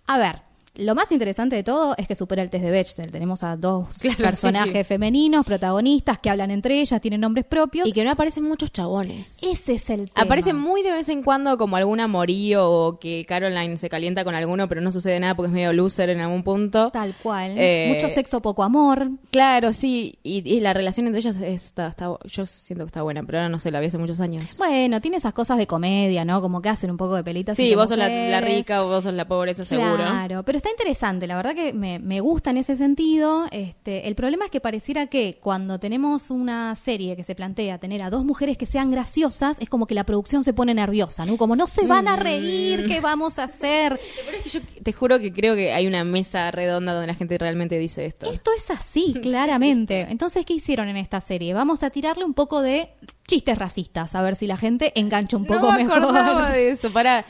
[0.06, 0.45] A ver.
[0.78, 3.10] Lo más interesante de todo es que supera el test de Bechdel.
[3.10, 4.84] Tenemos a dos Claro, personajes sí, sí.
[4.84, 7.88] femeninos, protagonistas, que hablan entre ellas, tienen nombres propios.
[7.88, 9.38] Y que no aparecen muchos chabones.
[9.42, 10.24] Ese es el tema.
[10.24, 14.34] Aparece muy de vez en cuando como algún amorío o que Caroline se calienta con
[14.34, 16.90] alguno, pero no sucede nada porque es medio loser en algún punto.
[16.90, 17.54] Tal cual.
[17.56, 19.08] Eh, Mucho sexo, poco amor.
[19.30, 20.18] Claro, sí.
[20.22, 23.48] Y, y la relación entre ellas está, está- yo siento que está buena, pero ahora
[23.48, 24.56] no sé, la vi hace muchos años.
[24.58, 26.40] Bueno, tiene esas cosas de comedia, ¿no?
[26.40, 27.56] Como que hacen un poco de pelitas.
[27.56, 29.96] Sí, vos sos la, rica o vos sos la pobre, eso seguro.
[29.96, 33.46] Claro, pero está interesante, la verdad que me, me gusta en ese sentido.
[33.52, 38.02] Este, el problema es que pareciera que cuando tenemos una serie que se plantea tener
[38.02, 41.36] a dos mujeres que sean graciosas, es como que la producción se pone nerviosa, ¿no?
[41.36, 42.88] Como no se van a reír, Mm.
[42.88, 43.98] ¿qué vamos a hacer?
[44.82, 48.30] Te juro que creo que hay una mesa redonda donde la gente realmente dice esto.
[48.32, 50.00] Esto es así, claramente.
[50.10, 51.54] Entonces, ¿qué hicieron en esta serie?
[51.54, 52.88] Vamos a tirarle un poco de
[53.28, 55.98] chistes racistas, a ver si la gente engancha un poco no me mejor.
[56.02, 56.90] acordaba de eso.
[56.92, 57.24] Para,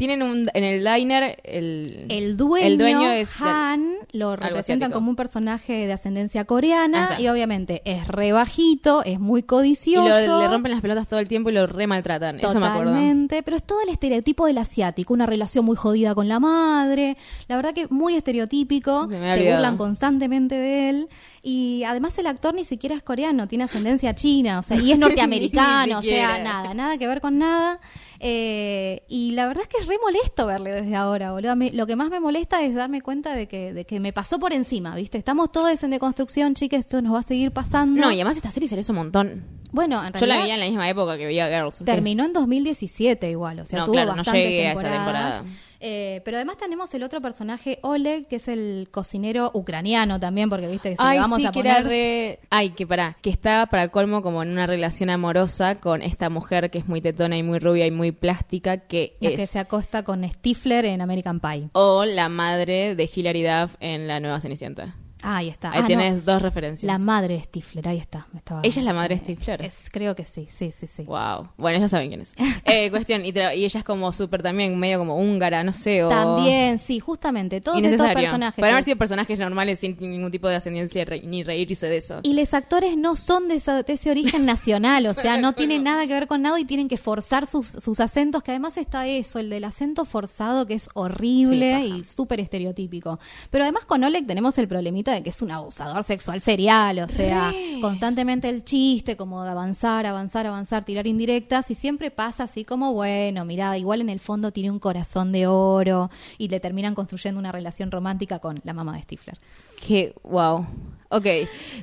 [0.00, 5.10] tienen un en el diner el El dueño, el dueño es Han lo representan como
[5.10, 10.26] un personaje de ascendencia coreana y obviamente es re bajito, es muy y codicioso.
[10.26, 12.40] lo- le rompen las pelotas todo el tiempo y lo re maltratan.
[12.40, 12.92] Eso me acuerdo.
[12.92, 17.16] Totalmente, pero es todo el estereotipo del asiático, una relación muy jodida con la madre,
[17.46, 21.08] la verdad que muy estereotípico, Se burlan constantemente de él
[21.42, 24.98] y además el actor ni siquiera es coreano, tiene ascendencia china, o sea, y es
[24.98, 27.80] norteamericano, o sea, nada, nada que ver con nada.
[28.22, 31.52] Eh, y la verdad es que es re molesto verle desde ahora, boludo.
[31.52, 34.12] A mí- lo que más me molesta es darme cuenta de que, de que me
[34.12, 35.16] pasó por encima, ¿viste?
[35.16, 37.98] Estamos todos en deconstrucción, chicas, esto nos va a seguir pasando.
[38.00, 39.44] No, y además esta serie salió hace un montón.
[39.72, 41.78] bueno, en Yo la realidad- veía en la misma época que veía Girls.
[41.84, 45.44] Terminó en 2017 igual, o sea, No, tuvo claro, no llegué a esa temporada.
[45.80, 50.68] Eh, pero además tenemos el otro personaje, Oleg, que es el cocinero ucraniano también, porque
[50.68, 51.76] viste que si Ay, vamos sí, a que poner...
[51.78, 52.38] era re...
[52.50, 56.70] Ay, que pará, que está para colmo como en una relación amorosa con esta mujer
[56.70, 59.36] que es muy tetona y muy rubia y muy plástica, que la es...
[59.36, 61.70] que se acosta con Stifler en American Pie.
[61.72, 64.94] O la madre de Hilary Duff en La Nueva Cenicienta.
[65.22, 65.70] Ah, ahí está.
[65.72, 66.22] Ahí Ah, tienes no.
[66.32, 66.84] dos referencias.
[66.90, 68.26] La madre de Stifler, ahí está.
[68.32, 69.62] me estaba- ¿Ella es la madre de Stifler?
[69.62, 71.02] Es- creo que sí, sí, sí, sí.
[71.02, 71.48] Wow.
[71.56, 72.32] Bueno, ya saben quién es.
[72.64, 76.08] Eh, cuestión, y, ella es como súper también, medio como húngara, no sé, o...
[76.08, 77.60] También, sí, justamente.
[77.60, 78.60] Todos estos personajes.
[78.60, 82.20] Para haber sido personajes normales sin ningún tipo de ascendencia re- ni reírse de eso.
[82.22, 85.82] Y los actores no son de, esa- de ese origen nacional, o sea, no tienen
[85.84, 89.06] nada que ver con nada y tienen que forzar sus, sus acentos, que además está
[89.08, 93.18] eso, el del acento forzado que es horrible Sí, y súper estereotípico.
[93.50, 97.08] Pero además con Oleg tenemos el problemita de que es un abusador sexual serial, o
[97.08, 97.80] sea, Re.
[97.80, 102.92] constantemente el chiste, como de avanzar, avanzar, avanzar, tirar indirectas y siempre pasa así como,
[102.94, 107.38] bueno, mira, igual en el fondo tiene un corazón de oro y le terminan construyendo
[107.38, 109.38] una relación romántica con la mamá de Stifler.
[109.80, 110.66] Que, wow.
[111.12, 111.26] Ok,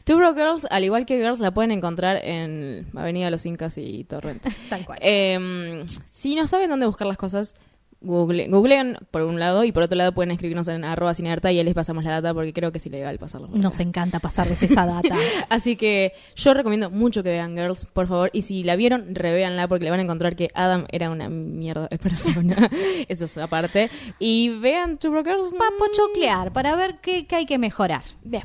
[0.05, 4.05] Two Broke Girls, al igual que Girls, la pueden encontrar en Avenida Los Incas y
[4.05, 4.41] Torrent.
[4.69, 4.99] Tal cual.
[5.01, 7.55] Eh, si no saben dónde buscar las cosas,
[8.01, 11.59] google, googleen por un lado y por otro lado pueden escribirnos en arroba cinearta y
[11.59, 13.47] ahí les pasamos la data porque creo que es ilegal pasarlo.
[13.49, 15.15] Nos encanta pasarles esa data.
[15.49, 18.29] Así que yo recomiendo mucho que vean Girls, por favor.
[18.33, 21.87] Y si la vieron, revéanla porque le van a encontrar que Adam era una mierda
[21.87, 22.69] de persona.
[23.07, 23.89] Eso es aparte.
[24.19, 25.55] Y vean Two Broke Girls.
[25.57, 28.03] Para pochoclear, para ver qué, qué hay que mejorar.
[28.23, 28.43] Bien.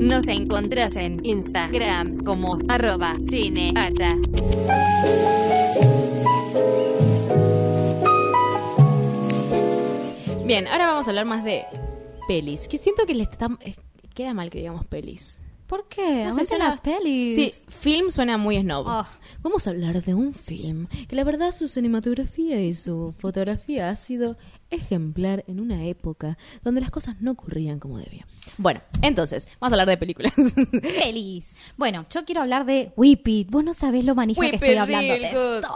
[0.00, 4.14] Nos encontrás en Instagram como arroba cineata.
[10.48, 11.64] Bien, ahora vamos a hablar más de
[12.26, 12.68] pelis.
[12.68, 13.74] Que siento que le está, eh,
[14.14, 15.38] queda mal que digamos pelis.
[15.66, 16.24] ¿Por qué?
[16.24, 17.36] No sé, suena- las pelis.
[17.36, 18.86] Sí, film suena muy snob.
[18.88, 19.04] Oh.
[19.42, 23.96] Vamos a hablar de un film que la verdad su cinematografía y su fotografía ha
[23.96, 24.38] sido
[24.70, 28.26] ejemplar en una época donde las cosas no ocurrían como debían.
[28.56, 30.32] Bueno, entonces, vamos a hablar de películas.
[30.82, 31.54] Pelis.
[31.76, 33.50] Bueno, yo quiero hablar de Whip It.
[33.50, 35.56] Vos no sabés lo manija Whip que estoy It hablando real de good.
[35.56, 35.74] esto.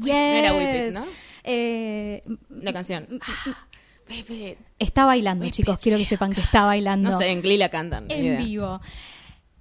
[0.00, 0.94] No era Whip It, Yes.
[0.94, 1.04] ¿no?
[1.44, 2.22] Eh,
[2.62, 3.20] La canción.
[4.08, 4.56] Baby.
[4.78, 5.78] está bailando, chicos.
[5.80, 7.10] Quiero que sepan que está bailando.
[7.10, 8.06] No sé, en Glee la cantan.
[8.10, 8.38] en idea.
[8.38, 8.80] vivo.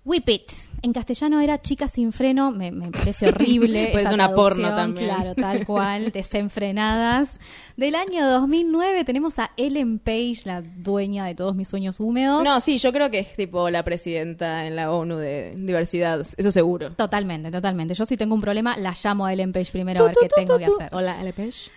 [0.05, 0.51] Whip It.
[0.81, 2.51] En castellano era Chica sin freno.
[2.51, 3.87] Me, me parece horrible.
[3.93, 5.07] Pues esa es una porno también.
[5.07, 6.11] Claro, tal cual.
[6.11, 7.37] Desenfrenadas.
[7.77, 12.43] Del año 2009 tenemos a Ellen Page, la dueña de todos mis sueños húmedos.
[12.43, 16.19] No, sí, yo creo que es tipo la presidenta en la ONU de diversidad.
[16.35, 16.91] Eso seguro.
[16.91, 17.93] Totalmente, totalmente.
[17.93, 20.57] Yo si tengo un problema, la llamo a Ellen Page primero a ver qué tengo
[20.57, 20.89] que hacer.
[20.91, 21.71] Hola, Ellen Page.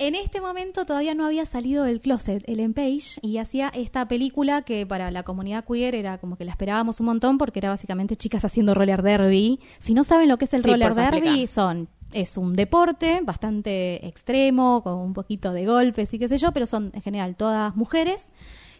[0.00, 4.62] En este momento todavía no había salido del closet Ellen Page y hacía esta película
[4.62, 8.16] que para la comunidad queer era como que la esperábamos un montón porque era básicamente
[8.16, 9.60] chicas haciendo roller derby.
[9.78, 14.08] Si no saben lo que es el Sí, roller derby, son es un deporte bastante
[14.08, 17.76] extremo, con un poquito de golpes y qué sé yo, pero son en general todas
[17.76, 18.32] mujeres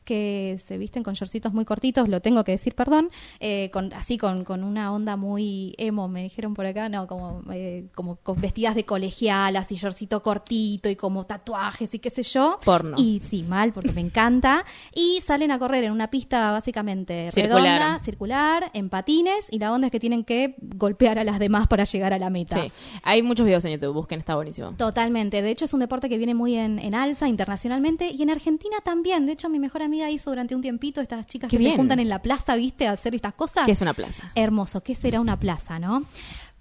[0.04, 4.18] que se visten con shortcitos muy cortitos, lo tengo que decir, perdón, eh, con, así
[4.18, 8.40] con, con una onda muy emo, me dijeron por acá, no, como, eh, como con
[8.40, 12.58] vestidas de colegialas y shortcito cortito y como tatuajes y qué sé yo.
[12.64, 12.96] Porno.
[12.98, 14.64] Y sí, mal, porque me encanta.
[14.94, 17.62] Y salen a correr en una pista básicamente Circular.
[17.62, 21.66] redonda, circular, en patines, y la onda es que tienen que golpear a las demás
[21.68, 22.62] para llegar a la meta.
[22.62, 22.72] Sí.
[23.02, 24.72] Hay muchos videos en YouTube, busquen, está buenísimo.
[24.72, 25.42] Totalmente.
[25.42, 28.78] De hecho, es un deporte que viene muy en, en alza internacionalmente y en Argentina
[28.82, 29.26] también.
[29.26, 31.76] De hecho, mi mejor amiga amiga hizo durante un tiempito, estas chicas Qué que se
[31.76, 32.86] juntan en la plaza, ¿viste?
[32.86, 33.66] A hacer estas cosas.
[33.66, 34.30] ¿Qué es una plaza?
[34.34, 36.04] Hermoso, ¿qué será una plaza, no?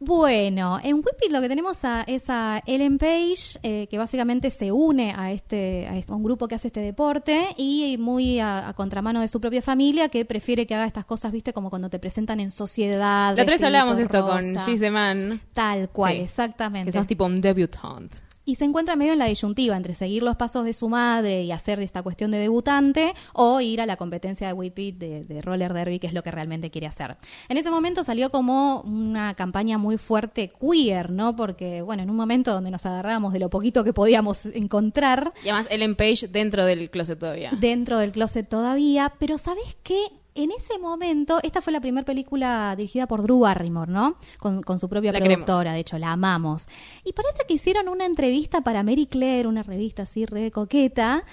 [0.02, 4.72] Bueno, en Whippet lo que tenemos a- es a Ellen Page, eh, que básicamente se
[4.72, 8.70] une a este, a este- a un grupo que hace este deporte y muy a,
[8.70, 11.90] a contramano de su propia familia, que prefiere que haga estas cosas, viste, como cuando
[11.90, 13.36] te presentan en sociedad.
[13.36, 14.42] La otra vez hablábamos esto con.
[14.66, 15.42] She's the Man.
[15.54, 16.22] Tal cual, Sí.
[16.22, 16.92] exactamente.
[16.94, 18.20] Que sos tipo un debutante.
[18.50, 21.52] Y se encuentra medio en la disyuntiva entre seguir los pasos de su madre y
[21.52, 25.42] hacer esta cuestión de debutante o ir a la competencia de Whip It de, de
[25.44, 27.18] roller derby, que es lo que realmente quiere hacer.
[27.48, 31.36] En ese momento salió como una campaña muy fuerte queer, ¿no?
[31.36, 35.50] Porque, bueno, en un momento donde nos agarrábamos de lo poquito que podíamos encontrar Y
[35.50, 37.52] además Ellen Page dentro del closet todavía.
[37.60, 40.02] dentro del closet todavía, pero ¿sabes qué?
[40.40, 44.16] En ese momento, esta fue la primera película dirigida por Drew Barrymore, ¿no?
[44.38, 46.70] Con, con su propia La productora, de hecho, la amamos.
[47.04, 51.26] Y parece que hicieron una entrevista para Mary Claire, una revista así re coqueta,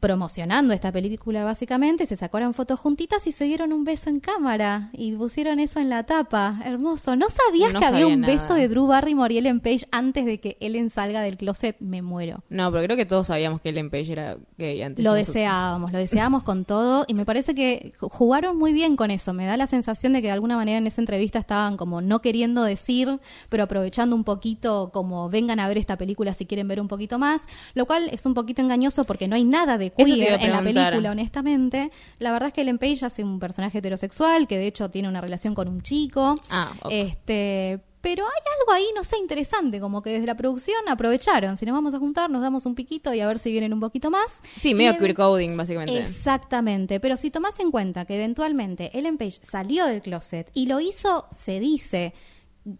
[0.00, 4.90] promocionando esta película básicamente, se sacaron fotos juntitas y se dieron un beso en cámara
[4.92, 6.60] y pusieron eso en la tapa.
[6.64, 7.16] Hermoso.
[7.16, 8.32] ¿No sabías No que había un nada.
[8.32, 11.76] beso de Drew Barrymore y Ellen Page antes de que Ellen salga del closet?
[11.80, 12.42] Me muero.
[12.48, 15.04] No, pero creo que todos sabíamos que Ellen Page era gay antes.
[15.04, 18.96] Lo de deseábamos, lo deseábamos con todo y me parece que ju- jugaron muy bien
[18.96, 19.32] con eso.
[19.32, 22.20] Me da la sensación de que de alguna manera en esa entrevista estaban como no
[22.20, 26.80] queriendo decir, pero aprovechando un poquito como vengan a ver esta película si quieren ver
[26.80, 27.42] un poquito más,
[27.74, 31.10] lo cual es un poquito engañoso porque no hay nada de queer en la película,
[31.10, 31.90] honestamente.
[32.18, 35.20] La verdad es que Ellen Page hace un personaje heterosexual que de hecho tiene una
[35.20, 36.36] relación con un chico.
[36.50, 36.92] Ah, ok.
[36.92, 41.56] Este, pero hay algo ahí, no sé, interesante, como que desde la producción aprovecharon.
[41.56, 43.80] Si nos vamos a juntar, nos damos un piquito y a ver si vienen un
[43.80, 44.40] poquito más.
[44.56, 45.98] Sí, medio queer coding, básicamente.
[45.98, 50.80] Exactamente, pero si tomás en cuenta que eventualmente Ellen Page salió del closet y lo
[50.80, 52.14] hizo, se dice,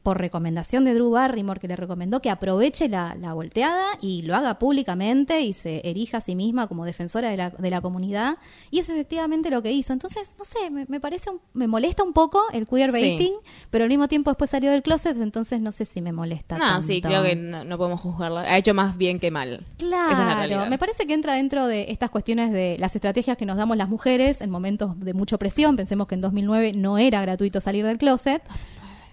[0.03, 4.35] por recomendación de Drew Barrymore, que le recomendó que aproveche la, la volteada y lo
[4.35, 8.37] haga públicamente y se erija a sí misma como defensora de la, de la comunidad.
[8.70, 9.92] Y es efectivamente lo que hizo.
[9.92, 13.33] Entonces, no sé, me, me parece, un- me molesta un poco el queerbaiting,
[13.70, 16.59] pero al mismo tiempo después salió del closet, entonces no sé si me molesta.
[16.59, 18.40] No, sí, creo que no, no podemos juzgarla.
[18.42, 19.64] Ha hecho más bien que mal.
[19.79, 20.68] Claro, Esa es la realidad.
[20.68, 23.88] me parece que entra dentro de estas cuestiones de las estrategias que nos damos las
[23.88, 25.77] mujeres en momentos de mucha presión.
[25.77, 28.42] Pensemos que en 2009 no era gratuito salir del closet.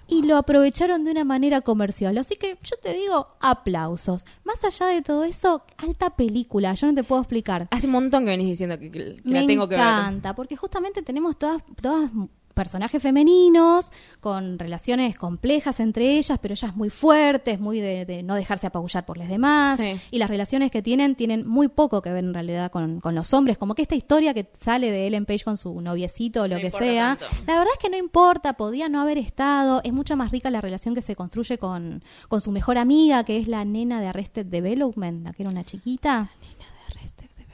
[0.08, 2.18] Y lo aprovecharon de una manera comercial.
[2.18, 4.26] Así que yo te digo, aplausos.
[4.44, 6.74] Más allá de todo eso, alta película.
[6.76, 7.68] Yo no te puedo explicar.
[7.72, 9.84] Hace un montón que venís diciendo que, que Me la tengo que ver.
[9.84, 12.10] encanta, porque justamente tenemos todas, todas
[12.56, 18.34] personajes femeninos con relaciones complejas entre ellas, pero ellas muy fuertes, muy de, de no
[18.34, 19.80] dejarse apabullar por los demás.
[19.80, 20.00] Sí.
[20.10, 23.34] Y las relaciones que tienen tienen muy poco que ver en realidad con, con los
[23.34, 23.58] hombres.
[23.60, 26.62] Como que esta historia que sale de Ellen Page con su noviecito o lo No
[26.62, 27.36] que sea, tanto.
[27.46, 29.82] la verdad es que no importa, podía no haber estado.
[29.84, 33.38] Es mucho más rica la relación que se construye con, con su mejor amiga, que
[33.38, 36.32] es la nena de Arrested Development, la que era una chiquita.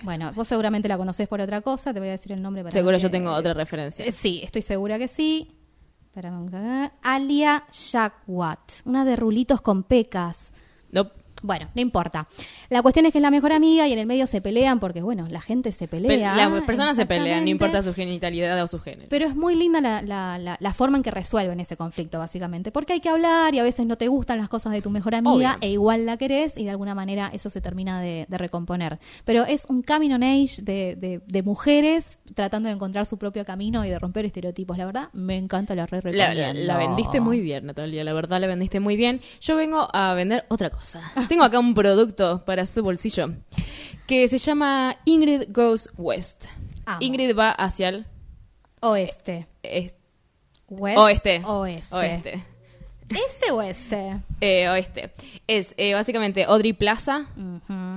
[0.04, 2.64] Bueno, vos seguramente la conocés por otra cosa, te voy a decir el nombre.
[2.64, 4.06] para Seguro que- yo tengo otra referencia.
[4.06, 5.56] Eh, Sí, estoy segura que sí.
[6.06, 6.92] Espera, vamos a ver.
[7.04, 10.54] Alia Shackwat, una de rulitos con pecas.
[10.92, 11.21] Nope.
[11.42, 12.28] Bueno, no importa.
[12.70, 15.02] La cuestión es que es la mejor amiga y en el medio se pelean porque,
[15.02, 16.36] bueno, la gente se Pe- pelea.
[16.36, 19.08] Las personas se pelean, no importa su genitalidad o su género.
[19.10, 22.72] Pero es muy linda la, la, la, la forma en que resuelven ese conflicto, básicamente.
[22.72, 25.16] Porque hay que hablar y a veces no te gustan las cosas de tu mejor
[25.16, 25.58] amiga Obvio.
[25.62, 29.00] e igual la querés y de alguna manera eso se termina de, de recomponer.
[29.26, 33.46] Pero es un coming on age de, de, de mujeres tratando de encontrar su propio
[33.46, 34.78] camino y de romper estereotipos.
[34.78, 38.04] La verdad, me encanta la re la vendiste muy bien, Natalia.
[38.04, 39.22] La verdad, la vendiste muy bien.
[39.42, 41.02] Yo vengo a vender otra cosa.
[41.32, 43.30] Tengo acá un producto para su bolsillo
[44.06, 46.44] que se llama Ingrid Goes West.
[46.86, 46.98] Amo.
[47.00, 48.06] Ingrid va hacia el
[48.82, 49.48] Oeste.
[49.64, 49.96] est-
[50.68, 51.42] West, oeste.
[51.46, 51.96] Oeste.
[51.96, 52.44] Oeste.
[53.12, 54.18] ¿Este o este?
[54.40, 55.12] Eh, oeste.
[55.48, 57.28] Es eh, básicamente Audrey Plaza.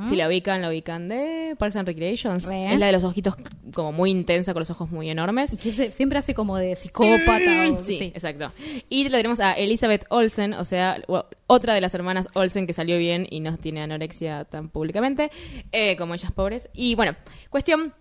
[0.09, 2.45] Si la ubican, la ubican de Parks and Recreations.
[2.45, 2.73] Re.
[2.75, 3.37] Es la de los ojitos
[3.73, 5.57] como muy intensa, con los ojos muy enormes.
[5.63, 7.69] Que se- siempre hace como de psicópata.
[7.71, 8.51] o- Sí, exacto.
[8.89, 11.01] Y la tenemos a Elizabeth Olsen, o sea,
[11.47, 15.31] otra de las hermanas Olsen que salió bien y no tiene anorexia tan públicamente,
[15.73, 16.69] eh, como ellas pobres.
[16.75, 17.15] Y bueno,
[17.51, 17.95] cuestión,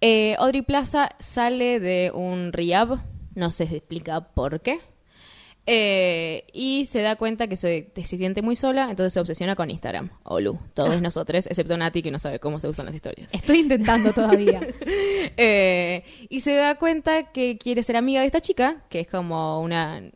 [0.00, 2.98] eh, Audrey Plaza sale de un rehab,
[3.34, 4.78] no se explica por qué.
[5.66, 9.68] Eh, y se da cuenta que se, se siente muy sola, entonces se obsesiona con
[9.68, 10.10] Instagram.
[10.22, 13.34] Olu, todos nosotros, excepto Nati que no sabe cómo se usan las historias.
[13.34, 14.60] Estoy intentando todavía.
[15.38, 19.60] Eh, y se da cuenta que quiere ser amiga de esta chica, que es como
[19.60, 20.10] una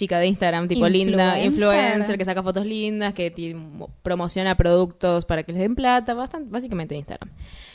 [0.00, 2.16] chica de Instagram tipo linda, Influencer.
[2.16, 3.54] que saca fotos lindas, que
[4.02, 7.28] promociona productos para que les den plata, bastante, básicamente Instagram.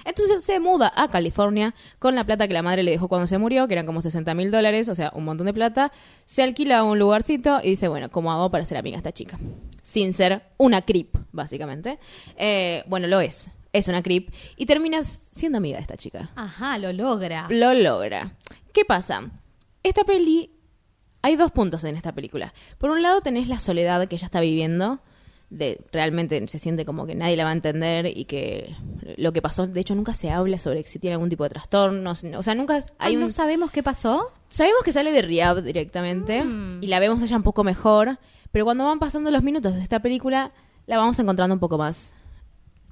[0.05, 3.37] Entonces se muda a California con la plata que la madre le dejó cuando se
[3.37, 5.91] murió, que eran como 60 mil dólares, o sea, un montón de plata.
[6.25, 9.37] Se alquila un lugarcito y dice, bueno, ¿cómo hago para ser amiga de esta chica?
[9.83, 11.99] Sin ser una creep, básicamente.
[12.37, 13.51] Eh, bueno, lo es.
[13.71, 16.31] es una creep y terminas siendo amiga de esta chica.
[16.35, 17.45] Ajá, lo logra.
[17.49, 18.31] Lo logra.
[18.73, 19.29] ¿Qué pasa?
[19.83, 20.49] Esta peli,
[21.25, 22.53] hay dos puntos en esta película.
[22.77, 24.99] Por un lado tenés la soledad que ella está viviendo,
[25.49, 28.75] de realmente se siente como que nadie la va a entender y que
[29.17, 32.11] lo que pasó, de hecho nunca se habla sobre si tiene algún tipo de trastorno,
[32.11, 33.23] o sea, nunca hay un...
[33.23, 34.31] ¿No sabemos qué pasó?
[34.49, 36.83] Sabemos que sale de Rehab directamente Mm.
[36.83, 38.19] y la vemos ella un poco mejor,
[38.51, 40.51] pero cuando van pasando los minutos de esta película,
[40.85, 42.13] la vamos encontrando un poco más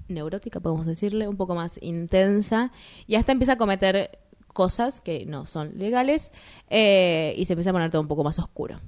[0.07, 2.71] neurótica, podemos decirle, un poco más intensa
[3.05, 4.09] y hasta empieza a cometer
[4.53, 6.31] cosas que no son legales
[6.69, 8.79] eh, y se empieza a poner todo un poco más oscuro.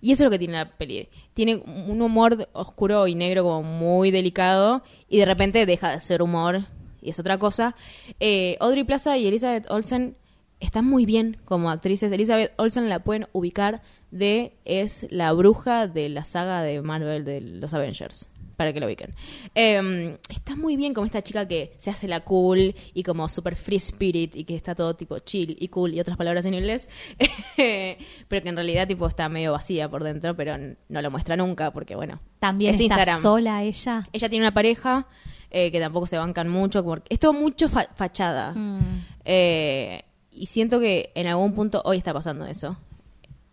[0.00, 1.08] Y eso es lo que tiene la peli.
[1.34, 6.22] Tiene un humor oscuro y negro como muy delicado y de repente deja de ser
[6.22, 6.66] humor
[7.00, 7.74] y es otra cosa.
[8.20, 10.16] Eh, Audrey Plaza y Elizabeth Olsen
[10.60, 12.12] están muy bien como actrices.
[12.12, 17.40] Elizabeth Olsen la pueden ubicar de es la bruja de la saga de Marvel de
[17.40, 18.28] los Avengers.
[18.56, 19.14] Para que lo ubiquen.
[19.54, 23.54] Eh, está muy bien como esta chica que se hace la cool y como super
[23.54, 26.88] free spirit y que está todo tipo chill y cool y otras palabras en inglés.
[27.56, 30.56] pero que en realidad tipo está medio vacía por dentro, pero
[30.88, 32.20] no lo muestra nunca porque bueno.
[32.38, 33.20] También es está Instagram.
[33.22, 34.08] sola ella.
[34.12, 35.06] Ella tiene una pareja
[35.50, 36.82] eh, que tampoco se bancan mucho.
[36.84, 38.52] Porque es todo mucho fa- fachada.
[38.54, 39.04] Mm.
[39.24, 42.76] Eh, y siento que en algún punto hoy está pasando eso.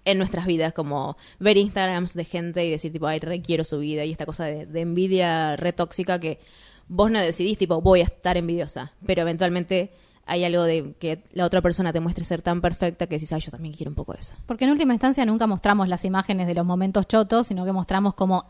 [0.05, 4.03] En nuestras vidas, como ver Instagrams de gente y decir, tipo, ay, requiero su vida.
[4.03, 6.39] Y esta cosa de, de envidia re tóxica que
[6.89, 8.91] vos no decidís, tipo, voy a estar envidiosa.
[9.05, 9.91] Pero eventualmente
[10.25, 13.39] hay algo de que la otra persona te muestre ser tan perfecta que decís, ay,
[13.41, 14.33] yo también quiero un poco de eso.
[14.45, 18.13] Porque en última instancia nunca mostramos las imágenes de los momentos chotos, sino que mostramos
[18.13, 18.45] como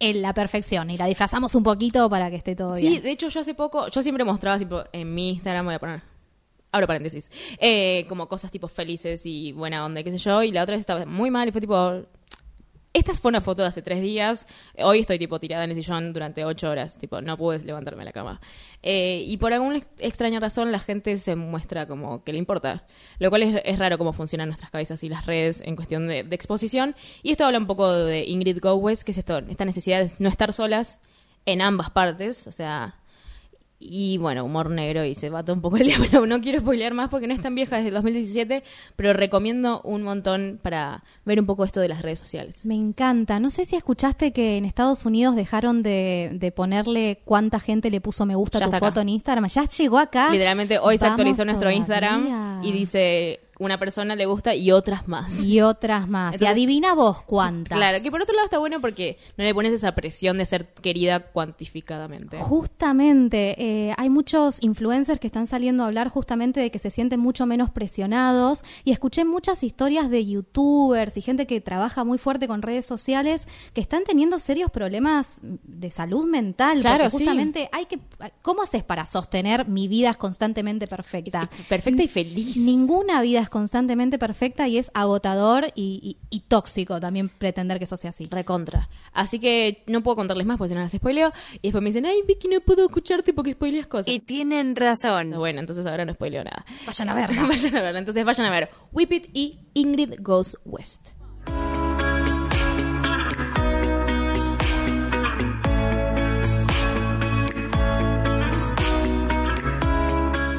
[0.00, 3.02] en la perfección y la disfrazamos un poquito para que esté todo Sí, bien.
[3.02, 6.02] de hecho yo hace poco, yo siempre mostraba tipo, en mi Instagram, voy a poner,
[6.72, 10.62] abro paréntesis, eh, como cosas tipo felices y buena onda, qué sé yo, y la
[10.62, 12.02] otra vez estaba muy mal y fue tipo,
[12.92, 14.46] esta fue una foto de hace tres días,
[14.82, 18.06] hoy estoy tipo tirada en el sillón durante ocho horas, tipo, no pude levantarme de
[18.06, 18.40] la cama.
[18.82, 22.86] Eh, y por alguna ex- extraña razón la gente se muestra como que le importa,
[23.18, 26.24] lo cual es, es raro cómo funcionan nuestras cabezas y las redes en cuestión de,
[26.24, 26.96] de exposición.
[27.22, 30.28] Y esto habla un poco de Ingrid Gowes, que es esto, esta necesidad de no
[30.28, 31.00] estar solas
[31.46, 32.97] en ambas partes, o sea,
[33.80, 36.26] y bueno, humor negro y se bata un poco el diablo.
[36.26, 38.64] No quiero spoilear más porque no es tan vieja desde el 2017,
[38.96, 42.64] pero recomiendo un montón para ver un poco esto de las redes sociales.
[42.64, 43.38] Me encanta.
[43.38, 48.00] No sé si escuchaste que en Estados Unidos dejaron de, de ponerle cuánta gente le
[48.00, 48.78] puso me gusta a tu acá.
[48.80, 49.46] foto en Instagram.
[49.48, 50.30] Ya llegó acá.
[50.30, 51.78] Literalmente hoy se actualizó nuestro todavía.
[51.78, 55.44] Instagram y dice una persona le gusta y otras más.
[55.44, 56.32] Y otras más.
[56.32, 57.76] y Entonces- adivina vos cuántas.
[57.76, 60.72] Claro, que por otro lado está bueno porque no le pones esa presión de ser
[60.74, 62.38] querida cuantificadamente.
[62.38, 67.20] Justamente, eh, hay muchos influencers que están saliendo a hablar justamente de que se sienten
[67.20, 72.46] mucho menos presionados y escuché muchas historias de youtubers y gente que trabaja muy fuerte
[72.48, 76.80] con redes sociales que están teniendo serios problemas de salud mental.
[76.80, 77.24] Claro, porque sí.
[77.24, 77.98] justamente hay que...
[78.42, 81.50] ¿Cómo haces para sostener mi vida es constantemente perfecta?
[81.68, 82.56] Perfecta y feliz.
[82.56, 87.84] Ninguna vida es constantemente perfecta y es agotador y, y- y tóxico también pretender que
[87.84, 88.26] eso sea así.
[88.30, 88.88] Recontra.
[89.12, 91.32] Así que no puedo contarles más porque si no las spoileo.
[91.56, 94.08] Y después me dicen, ay, Vicky, no puedo escucharte porque spoileas cosas.
[94.08, 95.30] Y tienen razón.
[95.36, 96.64] Bueno, entonces ahora no spoileo nada.
[96.86, 97.42] Vayan a verla.
[97.48, 97.98] vayan a verla.
[97.98, 101.08] Entonces vayan a ver Whip It y Ingrid Goes West.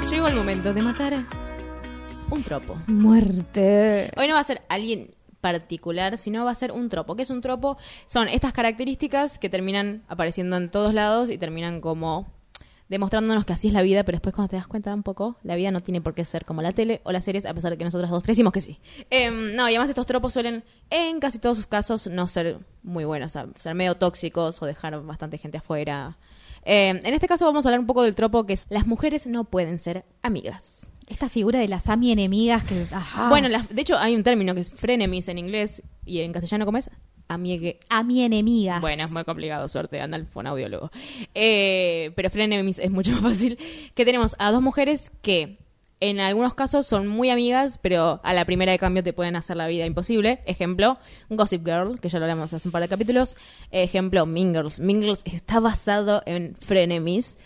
[0.09, 1.13] Llegó el momento de matar
[2.31, 2.77] un tropo.
[2.87, 4.11] Muerte.
[4.17, 5.11] Hoy no va a ser alguien
[5.41, 7.15] particular, sino va a ser un tropo.
[7.15, 7.77] ¿Qué es un tropo?
[8.05, 12.27] Son estas características que terminan apareciendo en todos lados y terminan como
[12.89, 15.55] demostrándonos que así es la vida, pero después cuando te das cuenta un poco, la
[15.55, 17.77] vida no tiene por qué ser como la tele o las series, a pesar de
[17.77, 18.79] que nosotros dos crecimos que sí.
[19.11, 23.05] Em, no, y además estos tropos suelen, en casi todos sus casos, no ser muy
[23.05, 26.17] buenos, o sea, ser medio tóxicos o dejar bastante gente afuera.
[26.63, 29.27] Em, en este caso vamos a hablar un poco del tropo que es las mujeres
[29.27, 30.78] no pueden ser amigas.
[31.09, 32.85] Esta figura de las ami enemigas que...
[32.91, 33.27] ajá.
[33.29, 36.65] Bueno, las- de hecho hay un término que es frenemies en inglés y en castellano,
[36.65, 36.89] ¿cómo es?
[37.27, 37.79] Amiegue.
[37.89, 38.79] ami enemigas.
[38.81, 40.89] Bueno, es muy complicado, suerte, anda el fonaudiólogo.
[41.35, 43.57] Eh, pero frenemies es mucho más fácil.
[43.93, 45.57] Que tenemos a dos mujeres que
[46.01, 49.57] en algunos casos son muy amigas, pero a la primera de cambio te pueden hacer
[49.57, 50.39] la vida imposible.
[50.45, 50.97] Ejemplo,
[51.29, 53.35] Gossip Girl, que ya lo hablamos hace un par de capítulos.
[53.69, 54.25] Ejemplo.
[54.25, 54.79] Mean Girls
[55.25, 57.37] está basado en frenemies.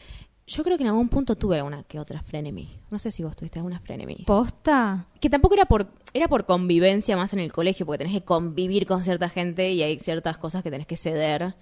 [0.45, 2.69] Yo creo que en algún punto tuve alguna que otra frenemy.
[2.91, 4.23] No sé si vos tuviste alguna frenemy.
[4.27, 5.05] ¿Posta?
[5.21, 8.85] Que tampoco era por era por convivencia más en el colegio, porque tenés que convivir
[8.85, 11.55] con cierta gente y hay ciertas cosas que tenés que ceder.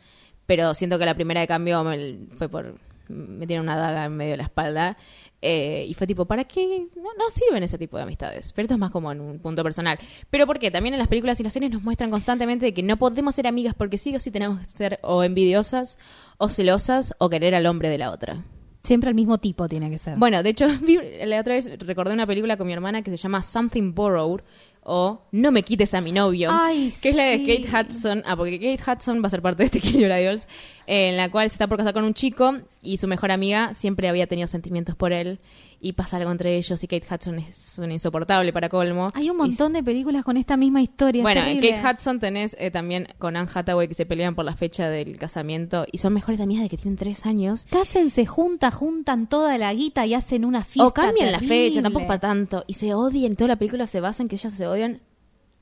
[0.47, 2.75] Pero siento que la primera de cambio me- fue por.
[3.07, 4.97] Me tiene una daga en medio de la espalda.
[5.43, 6.87] eh, y fue tipo, ¿para qué?
[6.95, 8.53] No, no sirven ese tipo de amistades.
[8.53, 9.97] Pero esto es más como en un punto personal.
[10.29, 10.69] Pero ¿por qué?
[10.71, 13.47] También en las películas y las series nos muestran constantemente de que no podemos ser
[13.47, 15.97] amigas porque sí o sí tenemos que ser o envidiosas,
[16.37, 18.43] o celosas, o querer al hombre de la otra.
[18.83, 20.17] Siempre el mismo tipo tiene que ser.
[20.17, 23.17] Bueno, de hecho, vi- la otra vez recordé una película con mi hermana que se
[23.17, 24.41] llama Something Borrowed
[24.83, 27.45] o No me quites a mi novio, Ay, que es la de.
[27.45, 30.47] Kate Hudson, ah, porque Kate Hudson va a ser parte de este Kill Your Idols,
[30.87, 34.09] en la cual se está por casar con un chico y su mejor amiga siempre
[34.09, 35.39] había tenido sentimientos por él
[35.79, 39.09] y pasa algo entre ellos y Kate Hudson es una insoportable para colmo.
[39.15, 41.23] Hay un montón de películas con esta misma historia.
[41.23, 41.59] Bueno, en.
[41.59, 45.17] Kate Hudson tenés eh, también con Anne Hathaway que se pelean por la fecha del
[45.17, 47.65] casamiento y son mejores amigas de que tienen tres años.
[47.69, 50.87] Cásense juntas, juntan toda la guita y hacen una fiesta.
[50.87, 52.63] O cambian la fecha, tampoco para tanto.
[52.67, 55.01] Y se odian, toda la película se basa en que ellas se odian.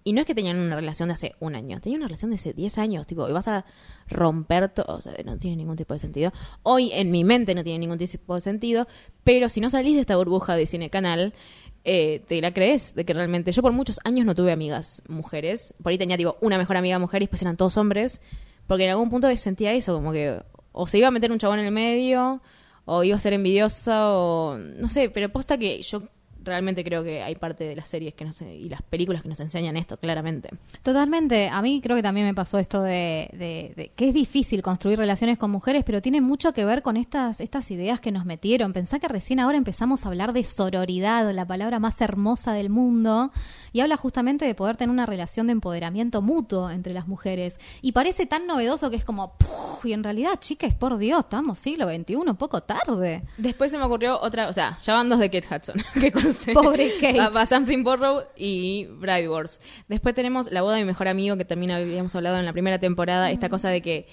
[0.09, 2.37] Y no es que tenían una relación de hace un año, tenían una relación de
[2.37, 3.63] hace 10 años, tipo, y vas a
[4.07, 6.33] romper todo, o sea, no tiene ningún tipo de sentido.
[6.63, 8.87] Hoy en mi mente no tiene ningún tipo de sentido,
[9.23, 11.35] pero si no salís de esta burbuja de cine canal,
[11.83, 15.75] eh, te la crees de que realmente yo por muchos años no tuve amigas mujeres,
[15.83, 18.19] por ahí tenía tipo una mejor amiga mujer y después eran todos hombres,
[18.65, 20.41] porque en algún punto sentía eso, como que
[20.71, 22.41] o se iba a meter un chabón en el medio,
[22.85, 26.01] o iba a ser envidiosa, o no sé, pero posta que yo
[26.43, 29.39] realmente creo que hay parte de las series que nos, y las películas que nos
[29.39, 30.49] enseñan esto, claramente.
[30.83, 31.49] Totalmente.
[31.49, 34.97] A mí creo que también me pasó esto de, de- de que es difícil construir
[34.97, 38.73] relaciones con mujeres, pero tiene mucho que ver con estas, estas ideas que nos metieron.
[38.73, 43.31] Pensá que recién ahora empezamos a hablar de sororidad, la palabra más hermosa del mundo,
[43.73, 47.59] y habla justamente de poder tener una relación de empoderamiento mutuo entre las mujeres.
[47.81, 49.85] Y parece tan novedoso que es como, ¡puf!
[49.85, 53.23] y en realidad, chicas, por Dios, estamos siglo XXI, un poco tarde.
[53.37, 56.11] Después se me ocurrió otra, o sea, ya van dos de Kate Hudson, que.
[56.53, 57.29] Pobre Kate.
[57.29, 59.59] Va, Something Borrow y Bride Wars.
[59.87, 62.79] Después tenemos La boda de mi mejor amigo, que también habíamos hablado en la primera
[62.79, 64.07] temporada, esta cosa de que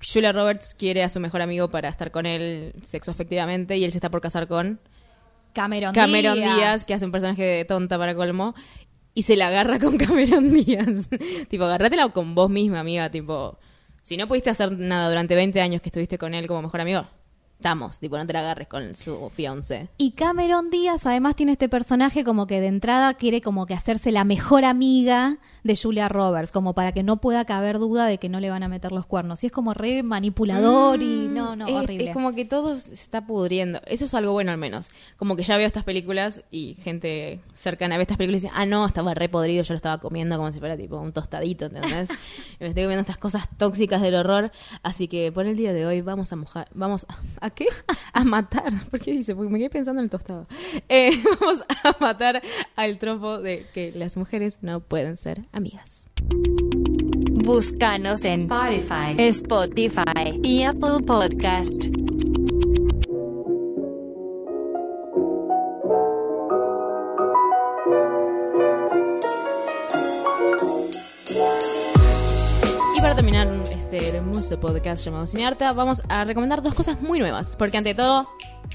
[0.00, 3.90] Julia Roberts quiere a su mejor amigo para estar con él sexo efectivamente y él
[3.90, 4.80] se está por casar con
[5.52, 6.56] Cameron, Cameron Díaz.
[6.56, 8.54] Díaz, que hace un personaje de tonta para colmo,
[9.14, 11.08] y se la agarra con Cameron Díaz.
[11.48, 13.58] tipo, agárratela con vos misma, amiga, tipo,
[14.02, 17.06] si no pudiste hacer nada durante 20 años que estuviste con él como mejor amigo,
[17.58, 19.88] estamos, tipo, no te la agarres con su fiance.
[19.98, 24.12] Y Cameron Díaz además tiene este personaje como que de entrada quiere como que hacerse
[24.12, 25.38] la mejor amiga
[25.68, 28.62] de Julia Roberts, como para que no pueda caber duda de que no le van
[28.62, 29.44] a meter los cuernos.
[29.44, 32.08] Y es como re manipulador y no, no, es, horrible.
[32.08, 33.80] es como que todo se está pudriendo.
[33.84, 34.88] Eso es algo bueno al menos.
[35.18, 38.64] Como que ya veo estas películas y gente cercana ve estas películas y dice, ah,
[38.64, 42.08] no, estaba re podrido, yo lo estaba comiendo como si fuera tipo un tostadito, ¿entendés?
[42.60, 44.50] y me estoy comiendo estas cosas tóxicas del horror.
[44.82, 47.66] Así que por el día de hoy vamos a mojar, vamos a, ¿a qué?
[48.14, 48.72] A matar.
[48.90, 49.34] ¿Por qué dice?
[49.34, 50.46] Porque me quedé pensando en el tostado.
[50.88, 52.40] Eh, vamos a matar
[52.74, 56.08] al tropo de que las mujeres no pueden ser amigas.
[57.44, 61.84] Búscanos en Spotify, Spotify y Apple Podcast.
[72.94, 77.56] Y para terminar este hermoso podcast llamado Cinearta, vamos a recomendar dos cosas muy nuevas.
[77.56, 78.28] Porque ante todo,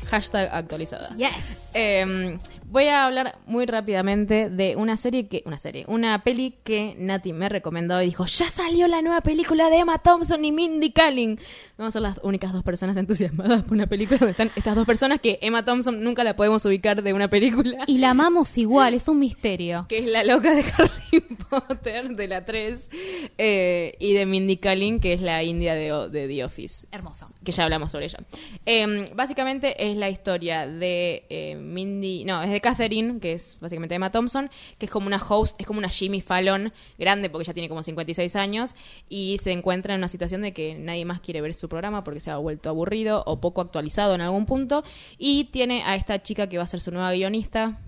[0.09, 1.15] hashtag actualizada.
[1.15, 1.62] Yes.
[1.74, 2.38] Eh,
[2.74, 5.43] voy a hablar muy rápidamente de una serie que.
[5.45, 5.86] Una serie.
[5.88, 9.99] Una peli que Nati me recomendó y dijo: ¡Ya salió la nueva película de Emma
[9.99, 11.39] Thompson y Mindy Kaling!
[11.78, 14.86] Vamos a ser las únicas dos personas entusiasmadas por una película donde están estas dos
[14.86, 17.84] personas que Emma Thompson nunca la podemos ubicar de una película.
[17.86, 19.86] Y la amamos igual, es un misterio.
[19.88, 22.89] Que es la loca de Harry Potter, de la 3,
[23.38, 26.88] eh, y de Mindy Kaling, que es la india de, de The Office.
[26.91, 27.30] Hermoso.
[27.43, 28.19] Que ya hablamos sobre ella.
[28.65, 33.95] Eh, básicamente es la historia de eh, Mindy, no, es de Catherine, que es básicamente
[33.95, 37.53] Emma Thompson, que es como una host, es como una Jimmy Fallon grande, porque ella
[37.53, 38.76] tiene como 56 años,
[39.09, 42.20] y se encuentra en una situación de que nadie más quiere ver su programa porque
[42.20, 44.84] se ha vuelto aburrido o poco actualizado en algún punto,
[45.18, 47.80] y tiene a esta chica que va a ser su nueva guionista,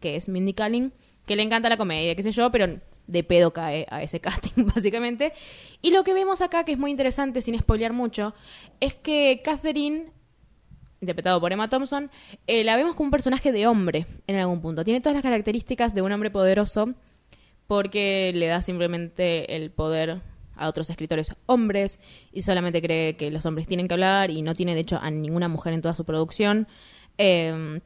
[0.00, 0.92] que es Mindy Kaling,
[1.26, 2.66] que le encanta la comedia, qué sé yo, pero
[3.06, 5.32] de pedo cae a ese casting, básicamente.
[5.80, 8.34] Y lo que vemos acá, que es muy interesante, sin spoilear mucho,
[8.80, 10.12] es que Catherine,
[11.02, 12.10] interpretado por Emma Thompson,
[12.46, 14.84] eh, la vemos como un personaje de hombre en algún punto.
[14.84, 16.94] Tiene todas las características de un hombre poderoso
[17.66, 20.20] porque le da simplemente el poder
[20.56, 21.98] a otros escritores hombres
[22.32, 25.10] y solamente cree que los hombres tienen que hablar y no tiene de hecho a
[25.10, 26.68] ninguna mujer en toda su producción.
[27.18, 27.80] Eh,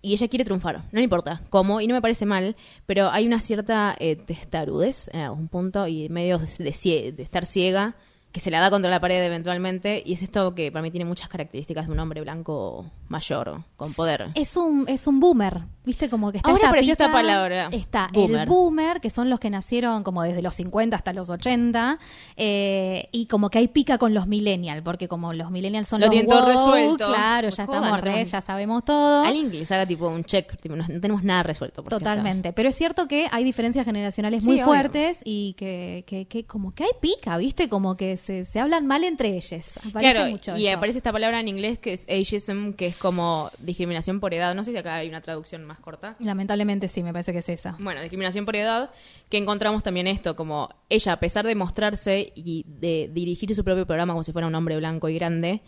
[0.00, 2.56] y ella quiere triunfar, no importa cómo, y no me parece mal,
[2.86, 7.96] pero hay una cierta eh, testarudez en algún punto y medio de, de estar ciega
[8.32, 11.04] que se la da contra la pared eventualmente, y es esto que para mí tiene
[11.04, 14.30] muchas características de un hombre blanco mayor, con poder.
[14.34, 15.60] Es un, es un boomer.
[15.84, 17.68] Viste como que está Ahora esta apareció esta palabra.
[17.72, 18.42] Está Boomer.
[18.42, 21.98] el boomer, que son los que nacieron como desde los 50 hasta los 80,
[22.36, 26.06] eh, y como que hay pica con los millennials, porque como los millennials son Lo
[26.06, 27.06] los tienen todo woke, resuelto.
[27.08, 29.24] claro, ya Jodan, estamos re, ya sabemos todo.
[29.24, 31.82] Alguien que les haga tipo un check, tipo, no, no tenemos nada resuelto.
[31.82, 32.04] Por cierto.
[32.04, 34.64] Totalmente, pero es cierto que hay diferencias generacionales Sí, muy obvio.
[34.66, 37.68] fuertes y que, que, que como que hay pica, ¿viste?
[37.68, 39.76] Como que se, se hablan mal entre ellos.
[39.78, 40.78] Aparece Claro, mucho y esto.
[40.78, 44.54] aparece esta palabra en inglés que es ageism, que es como discriminación por edad.
[44.54, 46.16] No sé si acá hay una traducción más corta.
[46.18, 47.76] Lamentablemente sí, me parece que es esa.
[47.78, 48.90] Bueno, discriminación por edad,
[49.28, 53.86] que encontramos también esto, como ella, a pesar de mostrarse y de dirigir su propio
[53.86, 55.62] programa como si fuera un hombre blanco y grande,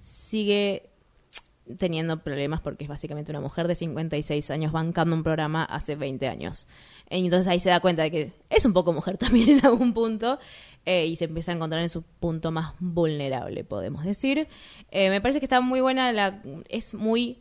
[0.00, 0.90] sigue
[1.76, 6.26] teniendo problemas porque es básicamente una mujer de 56 años bancando un programa hace 20
[6.28, 6.66] años.
[7.10, 10.38] Entonces ahí se da cuenta de que es un poco mujer también en algún punto
[10.86, 14.48] eh, y se empieza a encontrar en su punto más vulnerable, podemos decir.
[14.90, 17.38] Eh, me parece que está muy buena, la, es muy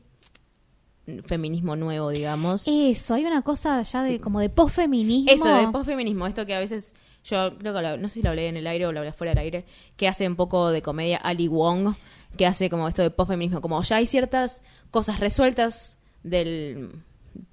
[1.26, 2.68] feminismo nuevo, digamos.
[2.68, 5.32] Eso, hay una cosa ya de como de posfeminismo.
[5.32, 6.94] Eso, de posfeminismo, esto que a veces
[7.24, 9.12] yo creo que lo- no sé si lo hablé en el aire o lo hablé
[9.14, 11.94] fuera del aire, que hace un poco de comedia Ali Wong,
[12.38, 16.90] que hace como esto de posfeminismo, como ya hay ciertas cosas resueltas del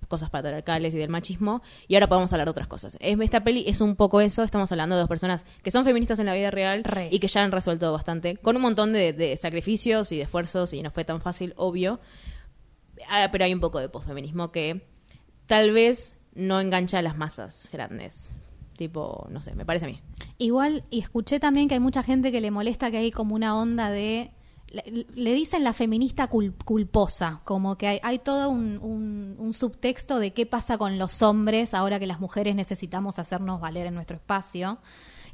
[0.09, 2.97] cosas patriarcales y del machismo y ahora podemos hablar de otras cosas.
[3.01, 6.19] Es- Esta peli es un poco eso, estamos hablando de dos personas que son feministas
[6.19, 7.09] en la vida real Re.
[7.11, 10.73] y que ya han resuelto bastante, con un montón de, de sacrificios y de esfuerzos
[10.73, 12.01] y no fue tan fácil, obvio,
[13.09, 14.87] Ah, pero hay un poco de posfeminismo que
[15.47, 18.31] tal vez no engancha a las masas grandes.
[18.77, 20.01] Tipo, no sé, me parece a mí.
[20.39, 23.57] Igual, y escuché también que hay mucha gente que le molesta que hay como una
[23.59, 24.33] onda de...
[24.69, 29.53] Le, le dicen la feminista cul- culposa, como que hay, hay todo un, un- un
[29.53, 33.95] subtexto de qué pasa con los hombres ahora que las mujeres necesitamos hacernos valer en
[33.95, 34.79] nuestro espacio.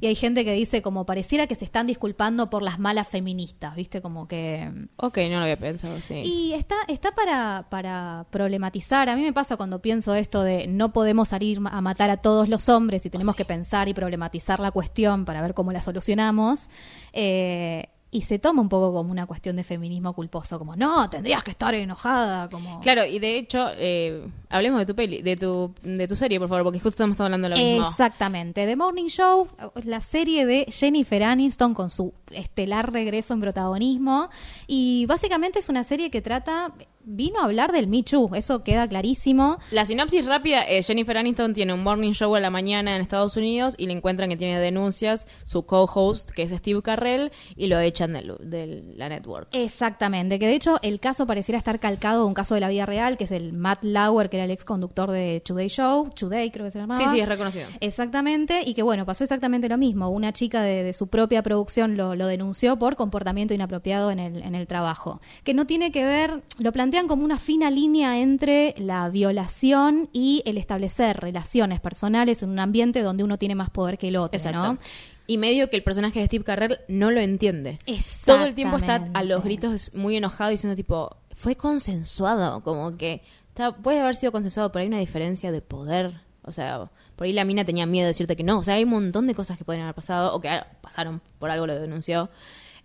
[0.01, 3.75] Y hay gente que dice como pareciera que se están disculpando por las malas feministas,
[3.75, 4.01] ¿viste?
[4.01, 4.67] Como que...
[4.95, 6.23] Ok, no lo había pensado, sí.
[6.25, 9.09] Y está, está para, para problematizar.
[9.09, 12.49] A mí me pasa cuando pienso esto de no podemos salir a matar a todos
[12.49, 16.71] los hombres y tenemos que pensar y problematizar la cuestión para ver cómo la solucionamos.
[17.13, 21.43] Eh, y se toma un poco como una cuestión de feminismo culposo, como no, tendrías
[21.43, 22.81] que estar enojada, como...
[22.81, 26.49] Claro, y de hecho, eh, hablemos de tu peli, de tu, de tu serie, por
[26.49, 27.89] favor, porque justo estamos hablando de lo mismo.
[27.89, 28.65] Exactamente.
[28.65, 29.47] The Morning Show,
[29.85, 34.29] la serie de Jennifer Aniston con su estelar regreso en protagonismo.
[34.67, 36.73] Y básicamente es una serie que trata,
[37.03, 39.57] vino a hablar del Too, eso queda clarísimo.
[39.71, 43.35] La sinopsis rápida es Jennifer Aniston tiene un morning show a la mañana en Estados
[43.37, 47.79] Unidos y le encuentran que tiene denuncias su co-host, que es Steve Carrell, y lo
[47.79, 49.49] echan de, de la network.
[49.51, 52.85] Exactamente, que de hecho el caso pareciera estar calcado de un caso de la vida
[52.85, 56.51] real, que es del Matt Lauer, que era el ex conductor de Today Show, Today
[56.51, 56.99] creo que se llamaba.
[56.99, 57.67] Sí, sí, es reconocido.
[57.79, 60.09] Exactamente, y que bueno, pasó exactamente lo mismo.
[60.09, 64.41] Una chica de, de su propia producción lo, lo denunció por comportamiento inapropiado en el,
[64.41, 65.21] en el trabajo.
[65.43, 70.43] Que no tiene que ver, lo plantean como una fina línea entre la violación y
[70.45, 74.37] el establecer relaciones personales en un ambiente donde uno tiene más poder que el otro,
[74.37, 74.73] Exacto.
[74.73, 74.77] ¿no?
[75.25, 77.79] Y medio que el personaje de Steve Carrell no lo entiende.
[78.25, 83.21] Todo el tiempo está a los gritos muy enojado diciendo tipo, fue consensuado, como que
[83.47, 86.19] está- puede haber sido consensuado, pero hay una diferencia de poder.
[86.43, 88.59] O sea, por ahí la mina tenía miedo de decirte que no.
[88.59, 90.49] O sea, hay un montón de cosas que podrían haber pasado o que
[90.81, 92.29] pasaron, por algo lo denunció.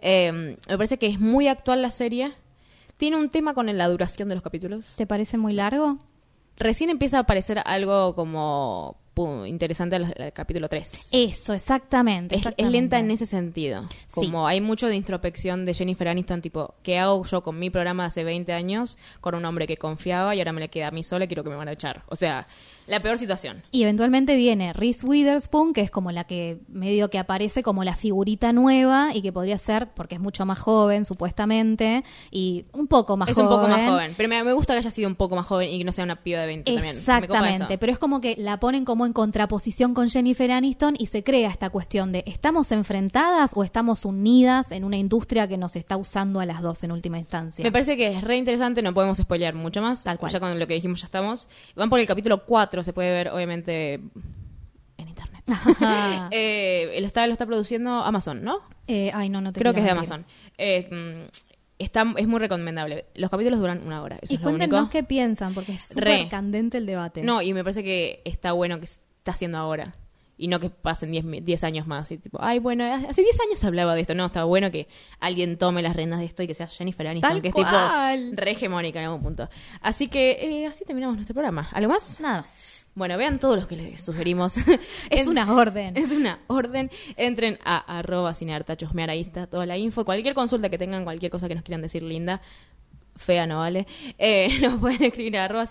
[0.00, 2.34] Eh, me parece que es muy actual la serie.
[2.96, 4.94] Tiene un tema con la duración de los capítulos.
[4.96, 5.98] ¿Te parece muy largo?
[6.56, 11.08] Recién empieza a aparecer algo como pum, interesante al, al capítulo 3.
[11.10, 12.36] Eso, exactamente.
[12.36, 13.88] Es, lenta en ese sentido.
[14.08, 14.14] Sí.
[14.14, 18.02] Como hay mucho de introspección de Jennifer Aniston, tipo, ¿qué hago yo con mi programa
[18.02, 20.90] de hace 20 años con un hombre que confiaba y ahora me le queda a
[20.90, 22.04] mí sola y quiero que me van a echar?
[22.08, 22.46] O sea,
[22.86, 23.62] la peor situación.
[23.70, 27.94] Y eventualmente viene Reese Witherspoon, que es como la que medio que aparece como la
[27.94, 33.16] figurita nueva y que podría ser, porque es mucho más joven, supuestamente, y un poco
[33.16, 33.48] más es joven.
[33.48, 34.14] un poco más joven.
[34.16, 36.04] Pero me, me gusta que haya sido un poco más joven y que no sea
[36.04, 36.96] una piba de 20 también.
[36.96, 37.80] Me copa Exactamente, eso.
[37.80, 41.50] pero es como que la ponen como en contraposición con Jennifer Aniston y se crea
[41.50, 46.40] esta cuestión de ¿estamos enfrentadas o estamos unidas en una industria que nos está usando
[46.40, 47.62] a las dos en última instancia?
[47.62, 50.02] Me parece que es re interesante, no podemos spoilear mucho más.
[50.04, 50.32] Tal cual.
[50.32, 51.48] Ya con lo que dijimos ya estamos.
[51.74, 55.42] Van por el capítulo 4, se puede ver obviamente en internet.
[56.32, 58.60] Eh, lo, está, lo está produciendo Amazon, ¿no?
[58.88, 59.90] Eh, ay, no, no te Creo que es de.
[59.92, 60.24] Amazon.
[60.58, 61.28] Eh, mm,
[61.78, 63.06] está, es muy recomendable.
[63.14, 64.16] Los capítulos duran una hora.
[64.20, 64.90] Eso Y es lo cuéntenos único.
[64.90, 67.22] qué piensan, porque es súper candente el debate.
[67.22, 69.92] No, y me parece que está bueno que está haciendo ahora.
[70.38, 72.10] Y no que pasen 10 mi- 10 años más.
[72.10, 74.14] Y tipo, ay, bueno, hace 10 años hablaba de esto.
[74.14, 74.86] No, está bueno que
[75.18, 78.18] alguien tome las riendas de esto y que sea Jennifer Aniston, Tal que cual.
[78.18, 79.48] es tipo re hegemónica en algún punto.
[79.80, 80.32] Así que
[80.62, 81.68] eh, así terminamos nuestro programa.
[81.72, 82.20] ¿Algo más?
[82.20, 82.72] Nada más.
[82.94, 84.56] Bueno, vean todos los que les sugerimos.
[85.10, 85.96] Es En- una orden.
[85.96, 86.90] Es una orden.
[87.16, 90.04] Entren a arroba cineartachosmear, ahí está toda la info.
[90.04, 92.40] Cualquier consulta que tengan, cualquier cosa que nos quieran decir linda,
[93.16, 93.86] fea no vale.
[94.18, 95.64] Eh, nos pueden escribir a arroba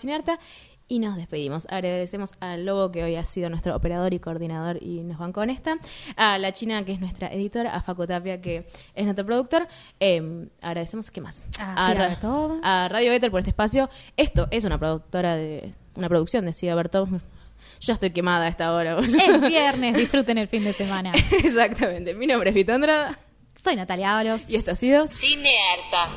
[0.88, 1.66] y nos despedimos.
[1.70, 5.50] Agradecemos al Lobo que hoy ha sido nuestro operador y coordinador y nos van con
[5.50, 5.78] esta.
[6.16, 7.74] A la China que es nuestra editora.
[7.74, 9.66] A Facu Tapia que es nuestro productor.
[10.00, 11.42] Eh, agradecemos, ¿qué más?
[11.58, 12.60] A a, Bertov.
[12.62, 13.90] a Radio Éter por este espacio.
[14.16, 15.74] Esto es una productora de...
[15.96, 17.08] Una producción de Cida Bertov.
[17.80, 18.98] Yo estoy quemada a esta hora.
[19.00, 21.12] Es viernes, disfruten el fin de semana.
[21.32, 22.14] Exactamente.
[22.14, 23.18] Mi nombre es Vito Andrada.
[23.54, 24.50] Soy Natalia Ábalos.
[24.50, 25.06] Y esto ha sido...
[25.08, 26.10] Cinearta.